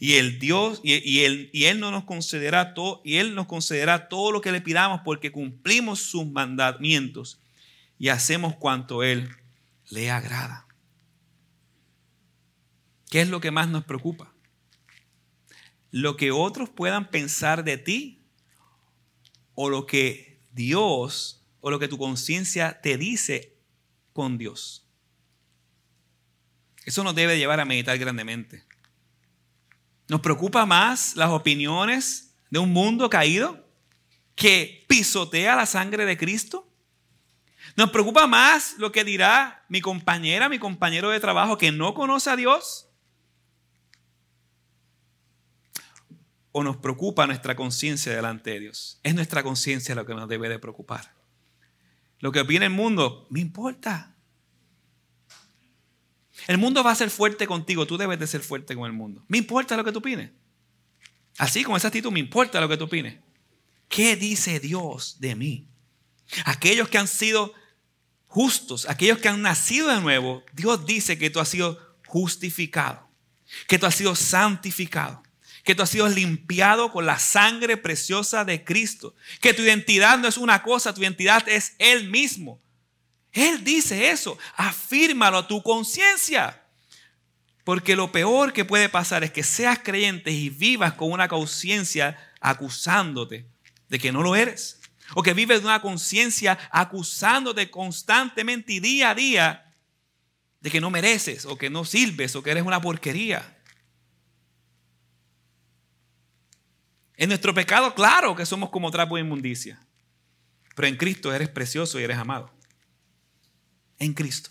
[0.00, 4.08] Y el Dios, y, él, y Él no nos concederá todo, y Él nos concederá
[4.08, 7.38] todo lo que le pidamos porque cumplimos sus mandamientos
[7.98, 9.30] y hacemos cuanto Él
[9.88, 10.66] le agrada.
[13.10, 14.32] ¿Qué es lo que más nos preocupa?
[15.90, 18.26] Lo que otros puedan pensar de ti
[19.54, 23.56] o lo que Dios o lo que tu conciencia te dice
[24.12, 24.86] con Dios.
[26.84, 28.64] Eso nos debe llevar a meditar grandemente.
[30.08, 33.66] Nos preocupa más las opiniones de un mundo caído
[34.36, 36.65] que pisotea la sangre de Cristo.
[37.76, 42.30] Nos preocupa más lo que dirá mi compañera, mi compañero de trabajo que no conoce
[42.30, 42.88] a Dios.
[46.52, 48.98] O nos preocupa nuestra conciencia delante de Dios.
[49.02, 51.14] Es nuestra conciencia lo que nos debe de preocupar.
[52.20, 54.16] Lo que opina el mundo, me importa.
[56.46, 59.22] El mundo va a ser fuerte contigo, tú debes de ser fuerte con el mundo.
[59.28, 60.30] Me importa lo que tú opines.
[61.36, 63.18] Así con esa actitud me importa lo que tú opines.
[63.88, 65.68] ¿Qué dice Dios de mí?
[66.46, 67.52] Aquellos que han sido
[68.36, 73.08] justos, aquellos que han nacido de nuevo, Dios dice que tú has sido justificado,
[73.66, 75.22] que tú has sido santificado,
[75.64, 80.28] que tú has sido limpiado con la sangre preciosa de Cristo, que tu identidad no
[80.28, 82.60] es una cosa, tu identidad es Él mismo.
[83.32, 86.62] Él dice eso, afírmalo a tu conciencia.
[87.64, 92.18] Porque lo peor que puede pasar es que seas creyente y vivas con una conciencia
[92.42, 93.46] acusándote
[93.88, 94.78] de que no lo eres.
[95.14, 99.74] O que vives una conciencia acusándote constantemente y día a día
[100.60, 103.56] de que no mereces o que no sirves o que eres una porquería.
[107.16, 109.80] En nuestro pecado, claro que somos como trapo de inmundicia.
[110.74, 112.50] Pero en Cristo eres precioso y eres amado.
[113.98, 114.50] En Cristo.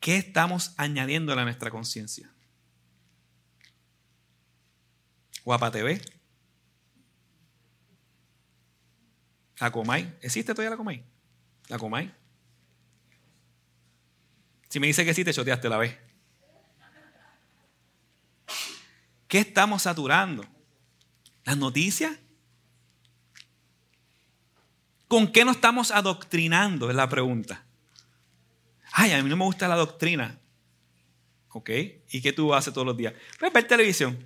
[0.00, 2.30] ¿Qué estamos añadiendo a nuestra conciencia?
[5.44, 6.00] Guapa TV.
[9.58, 10.16] La Comay.
[10.20, 11.02] ¿Existe todavía la Comay?
[11.68, 12.12] La Comay.
[14.68, 15.98] Si me dice que sí, te choteaste la vez.
[19.28, 20.44] ¿Qué estamos saturando?
[21.44, 22.18] ¿Las noticias?
[25.08, 26.90] ¿Con qué nos estamos adoctrinando?
[26.90, 27.64] Es la pregunta.
[28.92, 30.38] Ay, a mí no me gusta la doctrina.
[31.50, 31.70] ¿Ok?
[32.10, 33.14] ¿Y qué tú haces todos los días?
[33.38, 34.18] Pues ver televisión.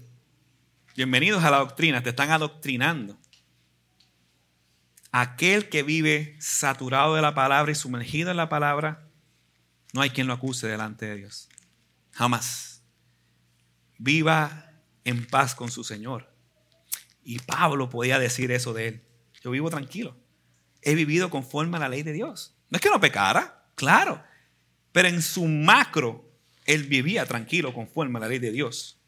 [0.96, 3.18] Bienvenidos a la doctrina, te están adoctrinando.
[5.12, 9.08] Aquel que vive saturado de la palabra y sumergido en la palabra,
[9.92, 11.48] no hay quien lo acuse delante de Dios.
[12.12, 12.82] Jamás.
[13.98, 14.72] Viva
[15.04, 16.32] en paz con su Señor.
[17.24, 19.04] Y Pablo podía decir eso de él.
[19.42, 20.16] Yo vivo tranquilo.
[20.82, 22.54] He vivido conforme a la ley de Dios.
[22.70, 24.22] No es que no pecara, claro.
[24.92, 26.30] Pero en su macro,
[26.66, 29.00] él vivía tranquilo conforme a la ley de Dios.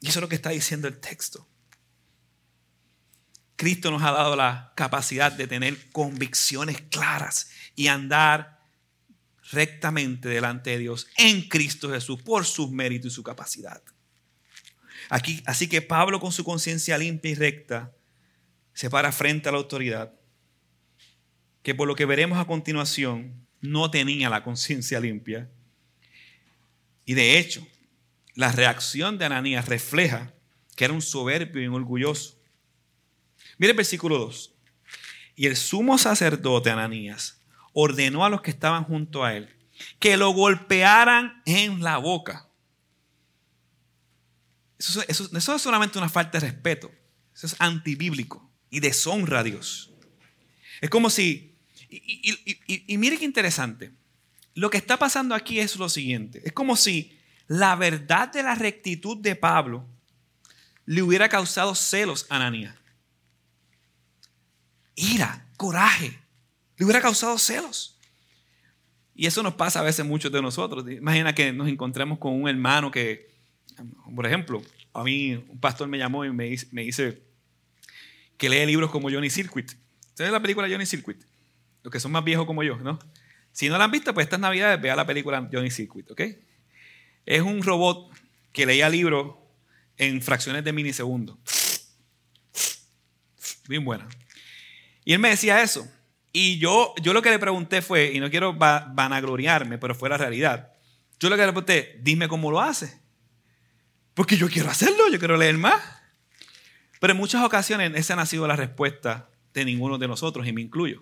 [0.00, 1.46] Y eso es lo que está diciendo el texto.
[3.58, 8.60] Cristo nos ha dado la capacidad de tener convicciones claras y andar
[9.50, 13.82] rectamente delante de Dios en Cristo Jesús por sus méritos y su capacidad.
[15.10, 17.92] Aquí, así que Pablo con su conciencia limpia y recta
[18.74, 20.12] se para frente a la autoridad,
[21.64, 25.50] que por lo que veremos a continuación no tenía la conciencia limpia.
[27.04, 27.66] Y de hecho,
[28.34, 30.32] la reacción de Ananías refleja
[30.76, 32.37] que era un soberbio y un orgulloso.
[33.58, 34.54] Mire el versículo 2.
[35.36, 37.40] Y el sumo sacerdote Ananías
[37.72, 39.54] ordenó a los que estaban junto a él
[39.98, 42.48] que lo golpearan en la boca.
[44.78, 46.90] Eso, es solamente una falta de respeto.
[47.34, 49.92] Eso es antibíblico y deshonra a Dios.
[50.80, 51.56] Es como si
[51.88, 53.92] y, mire qué interesante.
[54.54, 56.42] Lo que está pasando aquí es lo siguiente.
[56.44, 57.16] Es como si
[57.46, 59.86] la verdad de la rectitud de Pablo
[60.84, 62.74] le hubiera causado celos a Ananías.
[64.98, 66.18] Ira, coraje.
[66.76, 67.96] Le hubiera causado celos.
[69.14, 70.84] Y eso nos pasa a veces muchos de nosotros.
[70.90, 73.30] Imagina que nos encontremos con un hermano que,
[74.14, 74.60] por ejemplo,
[74.92, 76.48] a mí un pastor me llamó y me
[76.82, 77.22] dice,
[78.36, 79.70] que lee libros como Johnny Circuit.
[80.14, 81.18] ¿Sabes la película Johnny Circuit?
[81.84, 82.98] los que son más viejos como yo, ¿no?
[83.52, 86.22] Si no la han visto, pues estas navidades vea la película Johnny Circuit, ¿ok?
[87.24, 88.10] Es un robot
[88.52, 89.36] que leía libros
[89.96, 91.36] en fracciones de minisegundos.
[93.68, 94.08] Bien buena.
[95.08, 95.90] Y él me decía eso.
[96.34, 100.18] Y yo, yo lo que le pregunté fue, y no quiero vanagloriarme, pero fue la
[100.18, 100.74] realidad.
[101.18, 103.00] Yo lo que le pregunté, dime cómo lo hace.
[104.12, 105.82] Porque yo quiero hacerlo, yo quiero leer más.
[107.00, 110.60] Pero en muchas ocasiones esa ha sido la respuesta de ninguno de nosotros, y me
[110.60, 111.00] incluyo.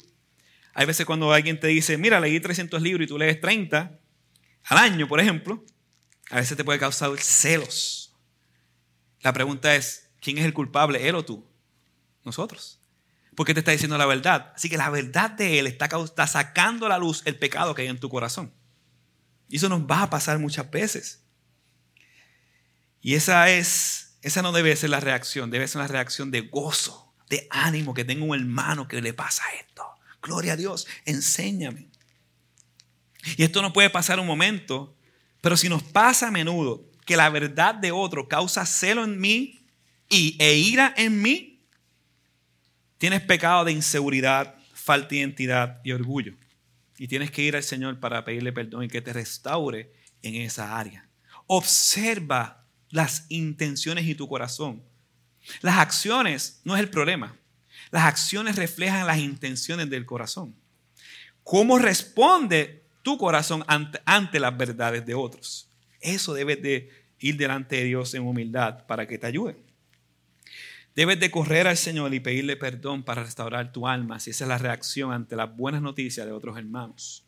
[0.73, 3.99] Hay veces cuando alguien te dice, mira, leí 300 libros y tú lees 30
[4.66, 5.64] al año, por ejemplo,
[6.31, 8.14] a veces te puede causar celos.
[9.23, 11.45] La pregunta es, ¿quién es el culpable, él o tú?
[12.23, 12.81] Nosotros.
[13.37, 14.53] Porque te está diciendo la verdad.
[14.57, 17.88] Así que la verdad de él está, sacando a la luz el pecado que hay
[17.88, 18.53] en tu corazón.
[19.49, 21.22] Y eso nos va a pasar muchas veces.
[23.03, 27.14] Y esa es, esa no debe ser la reacción, debe ser una reacción de gozo,
[27.29, 29.85] de ánimo, que tengo un hermano que le pasa esto.
[30.23, 31.90] Gloria a Dios, enséñame.
[33.37, 34.96] Y esto no puede pasar un momento,
[35.42, 39.67] pero si nos pasa a menudo que la verdad de otro causa celo en mí
[40.08, 41.56] y, e ira en mí,
[42.99, 46.35] tienes pecado de inseguridad, falta de identidad y orgullo.
[46.99, 49.92] Y tienes que ir al Señor para pedirle perdón y que te restaure
[50.23, 51.09] en esa área.
[51.47, 54.83] Observa las intenciones y tu corazón.
[55.61, 57.37] Las acciones no es el problema.
[57.90, 60.57] Las acciones reflejan las intenciones del corazón.
[61.44, 65.71] ¿Cómo responde tu corazón ante, las verdades de otros?
[66.01, 66.90] Eso debes de
[67.21, 69.57] ir delante de Dios en humildad para que te ayude.
[70.97, 74.49] Debes de correr al Señor y pedirle perdón para restaurar tu alma, si esa es
[74.49, 77.27] la reacción ante las buenas noticias de otros hermanos.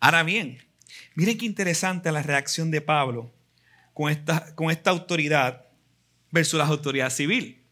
[0.00, 0.58] Ahora bien,
[1.14, 3.32] miren qué interesante la reacción de Pablo
[3.94, 5.66] con esta, con esta autoridad
[6.32, 7.62] versus la autoridad civil.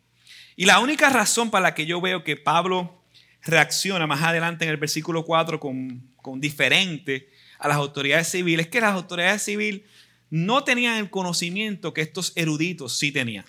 [0.54, 3.02] Y la única razón para la que yo veo que Pablo
[3.42, 8.70] reacciona más adelante en el versículo 4 con, con diferente a las autoridades civiles es
[8.70, 9.82] que las autoridades civiles
[10.30, 13.44] no tenían el conocimiento que estos eruditos sí tenían.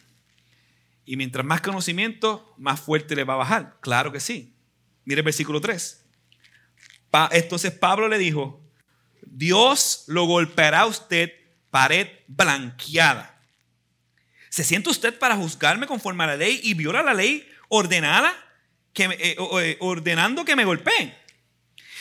[1.08, 3.78] Y mientras más conocimiento, más fuerte le va a bajar.
[3.80, 4.54] Claro que sí.
[5.06, 6.06] Mire el versículo 3.
[7.32, 8.62] Entonces Pablo le dijo,
[9.22, 11.32] Dios lo golpeará a usted
[11.72, 13.42] pared blanqueada.
[14.50, 18.36] ¿Se siente usted para juzgarme conforme a la ley y viola la ley ordenada
[18.92, 21.18] que, eh, eh, ordenando que me golpeen?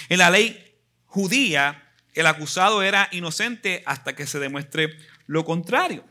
[0.09, 6.05] En la ley judía, el acusado era inocente hasta que se demuestre lo contrario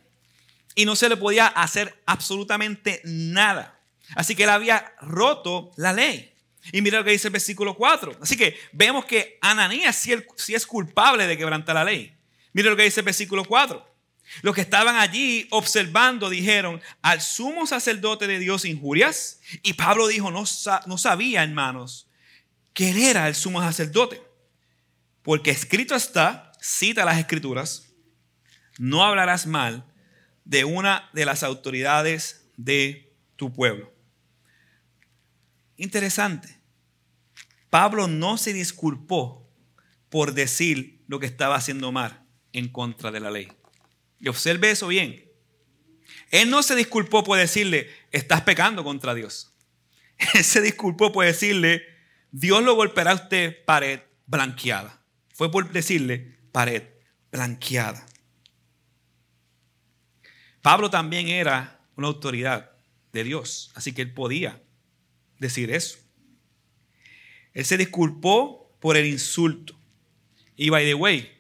[0.76, 3.80] y no se le podía hacer absolutamente nada.
[4.16, 6.34] Así que él había roto la ley.
[6.72, 8.20] Y mira lo que dice el versículo 4.
[8.22, 12.14] Así que vemos que Ananías sí, es culpable de quebrantar la ley.
[12.54, 13.96] Mira lo que dice el versículo 4.
[14.42, 19.40] Los que estaban allí observando dijeron, al sumo sacerdote de Dios injurias.
[19.64, 20.44] Y Pablo dijo, no,
[20.88, 22.08] no sabía, hermanos,
[22.74, 24.22] que él era el sumo sacerdote.
[25.22, 27.94] Porque escrito está, cita las escrituras,
[28.78, 29.86] no hablarás mal
[30.46, 33.94] de una de las autoridades de tu pueblo.
[35.76, 36.60] Interesante.
[37.70, 39.52] Pablo no se disculpó
[40.10, 43.52] por decir lo que estaba haciendo mal en contra de la ley.
[44.20, 45.26] Y observe eso bien.
[46.32, 49.54] Él no se disculpó por decirle, estás pecando contra Dios.
[50.34, 51.84] Él se disculpó por decirle,
[52.32, 55.02] Dios lo golpeará a usted pared blanqueada.
[55.34, 56.84] Fue por decirle, pared
[57.32, 58.06] blanqueada.
[60.66, 62.72] Pablo también era una autoridad
[63.14, 64.64] de Dios, así que él podía
[65.38, 66.00] decir eso.
[67.54, 69.80] Él se disculpó por el insulto.
[70.56, 71.32] Y by the way,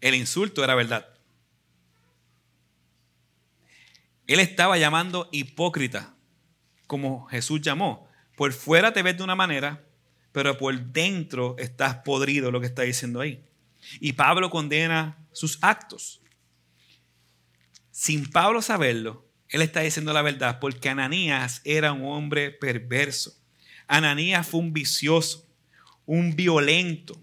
[0.00, 1.06] el insulto era verdad.
[4.26, 6.14] Él estaba llamando hipócrita,
[6.86, 8.08] como Jesús llamó.
[8.34, 9.84] Por fuera te ves de una manera,
[10.32, 13.44] pero por dentro estás podrido, lo que está diciendo ahí.
[14.00, 16.22] Y Pablo condena sus actos
[17.98, 23.36] sin Pablo saberlo, él está diciendo la verdad porque Ananías era un hombre perverso.
[23.88, 25.48] Ananías fue un vicioso,
[26.06, 27.20] un violento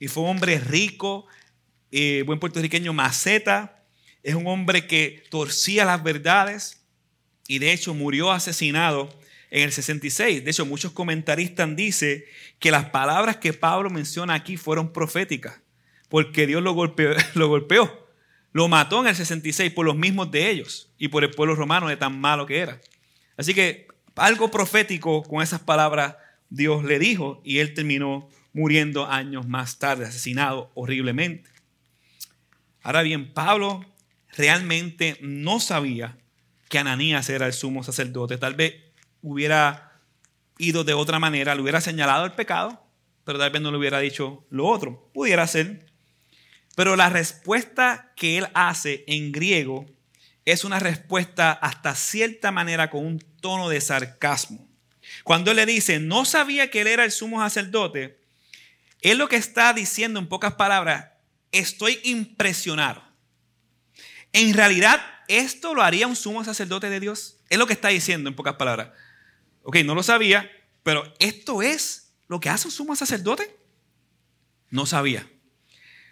[0.00, 1.26] y fue un hombre rico,
[1.92, 3.84] eh, buen puertorriqueño maceta.
[4.22, 6.82] Es un hombre que torcía las verdades
[7.46, 9.10] y de hecho murió asesinado
[9.50, 10.46] en el 66.
[10.46, 12.24] De hecho, muchos comentaristas dicen
[12.58, 15.60] que las palabras que Pablo menciona aquí fueron proféticas
[16.08, 17.10] porque Dios lo golpeó.
[17.34, 18.05] Lo golpeó.
[18.52, 21.88] Lo mató en el 66 por los mismos de ellos y por el pueblo romano
[21.88, 22.80] de tan malo que era.
[23.36, 26.16] Así que algo profético con esas palabras
[26.48, 31.50] Dios le dijo y él terminó muriendo años más tarde, asesinado horriblemente.
[32.82, 33.84] Ahora bien, Pablo
[34.36, 36.16] realmente no sabía
[36.68, 38.38] que Ananías era el sumo sacerdote.
[38.38, 38.74] Tal vez
[39.22, 40.00] hubiera
[40.58, 42.82] ido de otra manera, le hubiera señalado el pecado,
[43.24, 45.10] pero tal vez no le hubiera dicho lo otro.
[45.12, 45.86] Pudiera ser.
[46.76, 49.86] Pero la respuesta que él hace en griego
[50.44, 54.68] es una respuesta hasta cierta manera con un tono de sarcasmo.
[55.24, 58.20] Cuando él le dice, no sabía que él era el sumo sacerdote,
[59.00, 61.12] él lo que está diciendo en pocas palabras,
[61.50, 63.02] estoy impresionado.
[64.34, 67.38] En realidad, ¿esto lo haría un sumo sacerdote de Dios?
[67.48, 68.90] Es lo que está diciendo en pocas palabras.
[69.62, 70.50] Ok, no lo sabía,
[70.82, 73.56] pero ¿esto es lo que hace un sumo sacerdote?
[74.68, 75.26] No sabía.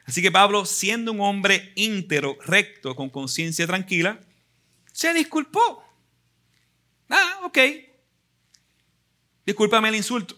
[0.04, 4.20] Así que Pablo, siendo un hombre íntero, recto, con conciencia tranquila,
[4.92, 5.82] se disculpó.
[7.08, 7.58] Ah, ok.
[9.46, 10.36] Discúlpame el insulto.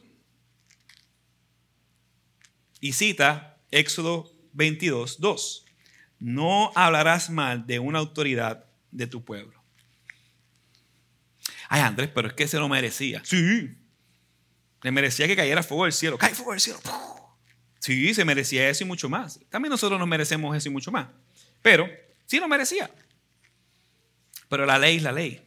[2.81, 5.65] Y cita Éxodo 22, 2.
[6.19, 9.63] No hablarás mal de una autoridad de tu pueblo.
[11.69, 13.23] Ay, Andrés, pero es que se lo merecía.
[13.25, 13.77] Sí.
[14.83, 16.17] Le merecía que cayera fuego del cielo.
[16.17, 16.79] Cae fuego del cielo.
[17.79, 19.41] Sí, se merecía eso y mucho más.
[19.51, 21.09] También nosotros nos merecemos eso y mucho más.
[21.63, 21.89] Pero
[22.27, 22.91] sí lo merecía.
[24.49, 25.43] Pero la ley es la ley.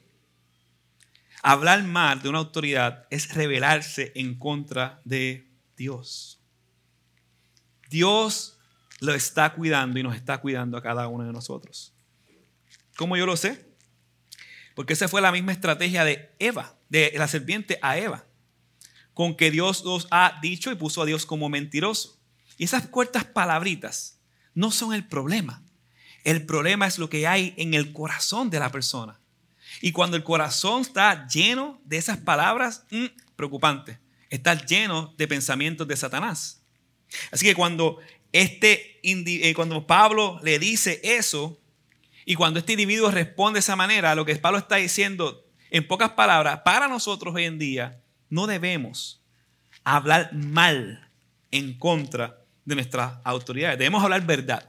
[1.41, 6.41] Hablar mal de una autoridad es rebelarse en contra de Dios.
[7.89, 8.57] Dios
[8.99, 11.93] lo está cuidando y nos está cuidando a cada uno de nosotros.
[12.97, 13.65] ¿Cómo yo lo sé?
[14.75, 18.25] Porque esa fue la misma estrategia de Eva, de la serpiente a Eva,
[19.13, 22.18] con que Dios nos ha dicho y puso a Dios como mentiroso.
[22.60, 24.20] Y esas cortas palabritas
[24.53, 25.64] no son el problema.
[26.26, 29.18] El problema es lo que hay en el corazón de la persona.
[29.82, 33.05] Y cuando el corazón está lleno de esas palabras, mm,
[33.38, 33.97] preocupante,
[34.30, 36.62] está lleno de pensamientos de Satanás.
[37.32, 37.99] Así que cuando,
[38.34, 41.62] este, eh, cuando Pablo le dice eso,
[42.26, 46.12] y cuando este individuo responde de esa manera, lo que Pablo está diciendo, en pocas
[46.12, 49.24] palabras, para nosotros hoy en día, no debemos
[49.86, 51.10] hablar mal
[51.51, 52.38] en contra
[52.70, 53.78] de nuestras autoridades.
[53.80, 54.63] Debemos hablar verdad,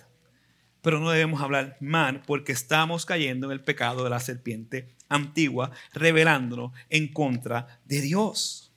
[0.83, 5.71] pero no debemos hablar mal porque estamos cayendo en el pecado de la serpiente antigua,
[5.93, 8.73] revelándonos en contra de Dios.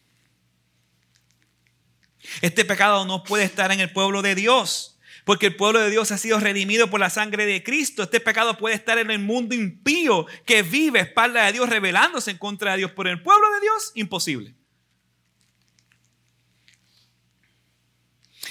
[2.41, 4.89] Este pecado no puede estar en el pueblo de Dios.
[5.25, 8.03] Porque el pueblo de Dios ha sido redimido por la sangre de Cristo.
[8.03, 12.37] Este pecado puede estar en el mundo impío que vive espalda de Dios, rebelándose en
[12.37, 12.91] contra de Dios.
[12.91, 14.53] Por el pueblo de Dios, imposible.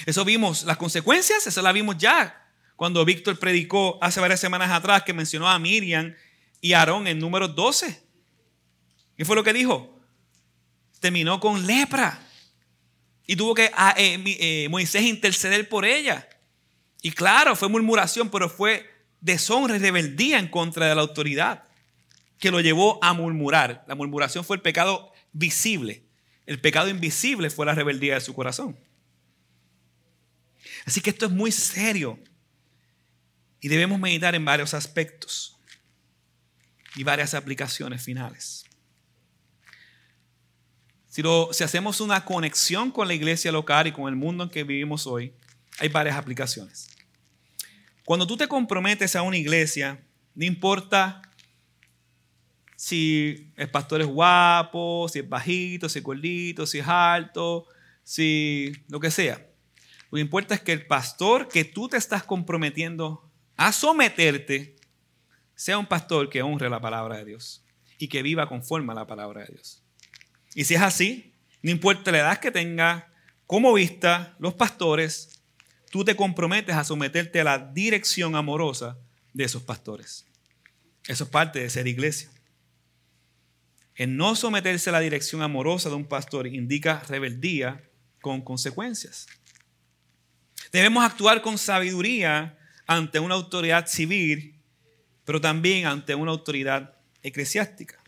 [0.05, 2.43] Eso vimos, las consecuencias, eso la vimos ya
[2.75, 6.13] cuando Víctor predicó hace varias semanas atrás que mencionó a Miriam
[6.59, 8.01] y Aarón en número 12.
[9.15, 9.99] ¿Qué fue lo que dijo?
[10.99, 12.19] Terminó con lepra.
[13.25, 16.27] Y tuvo que ah, eh, eh, Moisés interceder por ella.
[17.01, 18.89] Y claro, fue murmuración, pero fue
[19.21, 21.63] deshonra y rebeldía en contra de la autoridad
[22.39, 23.85] que lo llevó a murmurar.
[23.87, 26.03] La murmuración fue el pecado visible.
[26.45, 28.77] El pecado invisible fue la rebeldía de su corazón.
[30.85, 32.19] Así que esto es muy serio
[33.61, 35.57] y debemos meditar en varios aspectos
[36.95, 38.65] y varias aplicaciones finales.
[41.07, 41.21] Si,
[41.51, 45.07] si hacemos una conexión con la iglesia local y con el mundo en que vivimos
[45.07, 45.33] hoy,
[45.79, 46.89] hay varias aplicaciones.
[48.03, 50.03] Cuando tú te comprometes a una iglesia,
[50.35, 51.21] no importa
[52.75, 57.65] si el pastor es guapo, si es bajito, si es gordito, si es alto,
[58.03, 59.52] si lo que sea.
[60.13, 64.75] Lo que importa es que el pastor que tú te estás comprometiendo a someterte
[65.55, 67.65] sea un pastor que honre la palabra de Dios
[67.97, 69.81] y que viva conforme a la palabra de Dios.
[70.53, 71.33] Y si es así,
[71.63, 73.11] no importa la edad que tenga,
[73.47, 75.41] como vista, los pastores
[75.89, 78.99] tú te comprometes a someterte a la dirección amorosa
[79.33, 80.27] de esos pastores.
[81.07, 82.29] Eso es parte de ser iglesia.
[83.95, 87.89] El no someterse a la dirección amorosa de un pastor indica rebeldía
[88.21, 89.25] con consecuencias.
[90.73, 92.57] Debemos actuar con sabiduría
[92.87, 94.59] ante una autoridad civil,
[95.23, 97.99] pero también ante una autoridad eclesiástica.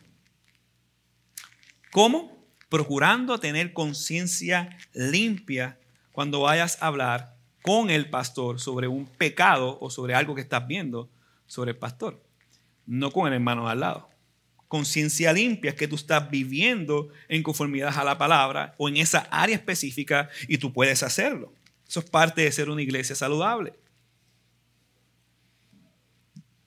[1.91, 2.43] ¿Cómo?
[2.67, 5.77] Procurando tener conciencia limpia
[6.11, 10.65] cuando vayas a hablar con el pastor sobre un pecado o sobre algo que estás
[10.65, 11.07] viendo
[11.45, 12.19] sobre el pastor,
[12.87, 14.09] no con el hermano al lado.
[14.67, 19.19] Conciencia limpia es que tú estás viviendo en conformidad a la palabra o en esa
[19.29, 21.53] área específica y tú puedes hacerlo.
[21.87, 23.73] Eso es parte de ser una iglesia saludable.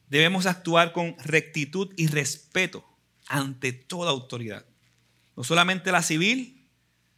[0.08, 2.84] Debemos actuar con rectitud y respeto
[3.26, 4.64] ante toda autoridad.
[5.36, 6.66] No solamente la civil,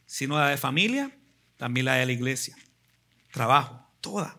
[0.06, 1.16] sino la de familia,
[1.56, 2.56] también la de la iglesia
[3.30, 4.36] trabajo, toda.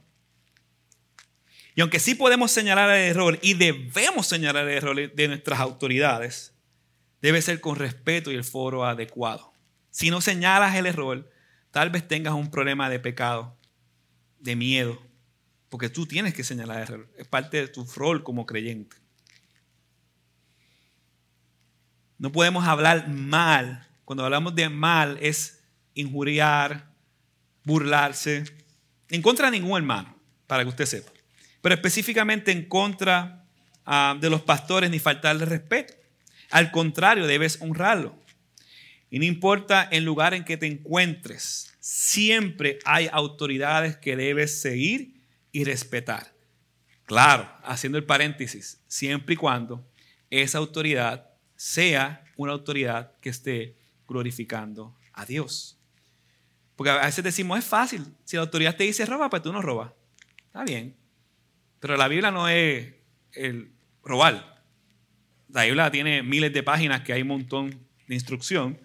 [1.73, 6.53] Y aunque sí podemos señalar el error y debemos señalar el error de nuestras autoridades,
[7.21, 9.53] debe ser con respeto y el foro adecuado.
[9.89, 11.30] Si no señalas el error,
[11.71, 13.57] tal vez tengas un problema de pecado,
[14.39, 15.01] de miedo,
[15.69, 17.09] porque tú tienes que señalar error.
[17.17, 18.97] Es parte de tu rol como creyente.
[22.17, 23.87] No podemos hablar mal.
[24.05, 25.63] Cuando hablamos de mal es
[25.93, 26.91] injuriar,
[27.63, 28.43] burlarse,
[29.09, 30.15] en contra de ningún hermano,
[30.47, 31.11] para que usted sepa,
[31.61, 33.45] pero específicamente en contra
[33.85, 35.93] ah, de los pastores ni faltarle respeto.
[36.49, 38.20] Al contrario, debes honrarlo.
[39.11, 45.21] Y no importa el lugar en que te encuentres, siempre hay autoridades que debes seguir
[45.51, 46.33] y respetar.
[47.05, 49.85] Claro, haciendo el paréntesis, siempre y cuando
[50.29, 53.75] esa autoridad sea una autoridad que esté
[54.07, 55.77] glorificando a Dios.
[56.77, 58.05] Porque a veces decimos, es fácil.
[58.23, 59.91] Si la autoridad te dice roba, pues tú no robas.
[60.45, 60.95] Está bien.
[61.81, 62.93] Pero la Biblia no es
[63.33, 63.73] el
[64.05, 64.63] robar.
[65.49, 67.71] La Biblia tiene miles de páginas que hay un montón
[68.07, 68.79] de instrucción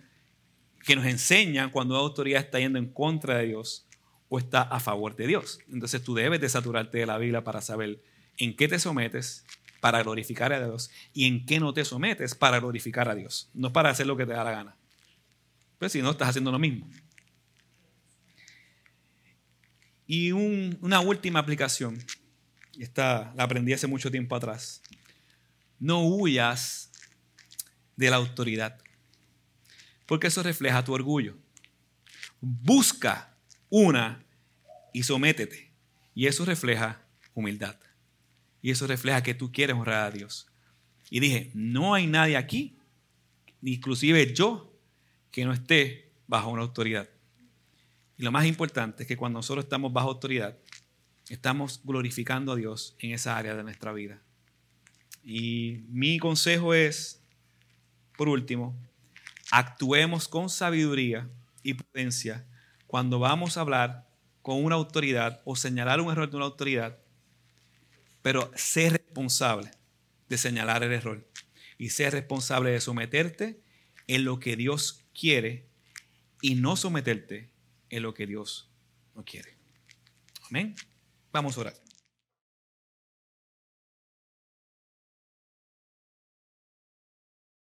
[0.86, 3.86] que nos enseñan cuando una autoridad está yendo en contra de Dios
[4.28, 5.58] o está a favor de Dios.
[5.70, 8.00] Entonces tú debes de saturarte de la Biblia para saber
[8.38, 9.44] en qué te sometes
[9.80, 13.50] para glorificar a Dios y en qué no te sometes para glorificar a Dios.
[13.52, 14.76] No para hacer lo que te da la gana.
[15.80, 16.88] Pues si no, estás haciendo lo mismo.
[20.06, 21.98] Y una última aplicación,
[22.78, 24.82] esta la aprendí hace mucho tiempo atrás.
[25.80, 26.92] No huyas
[27.96, 28.78] de la autoridad,
[30.06, 31.36] porque eso refleja tu orgullo.
[32.40, 33.36] Busca
[33.68, 34.24] una
[34.92, 35.70] y sométete.
[36.14, 37.02] Y eso refleja
[37.34, 37.76] humildad.
[38.62, 40.46] Y eso refleja que tú quieres honrar a Dios.
[41.10, 42.78] Y dije, no hay nadie aquí,
[43.62, 44.72] inclusive yo,
[45.30, 47.08] que no esté bajo una autoridad.
[48.18, 50.56] Y lo más importante es que cuando nosotros estamos bajo autoridad,
[51.28, 54.22] estamos glorificando a Dios en esa área de nuestra vida.
[55.22, 57.20] Y mi consejo es,
[58.16, 58.74] por último,
[59.50, 61.28] actuemos con sabiduría
[61.62, 62.46] y prudencia
[62.86, 64.08] cuando vamos a hablar
[64.42, 66.98] con una autoridad o señalar un error de una autoridad,
[68.22, 69.70] pero ser responsable
[70.28, 71.26] de señalar el error
[71.78, 73.60] y ser responsable de someterte
[74.06, 75.66] en lo que Dios quiere
[76.40, 77.50] y no someterte
[77.90, 78.70] en lo que Dios
[79.14, 79.56] no quiere.
[80.48, 80.74] Amén.
[81.32, 81.85] Vamos a orar.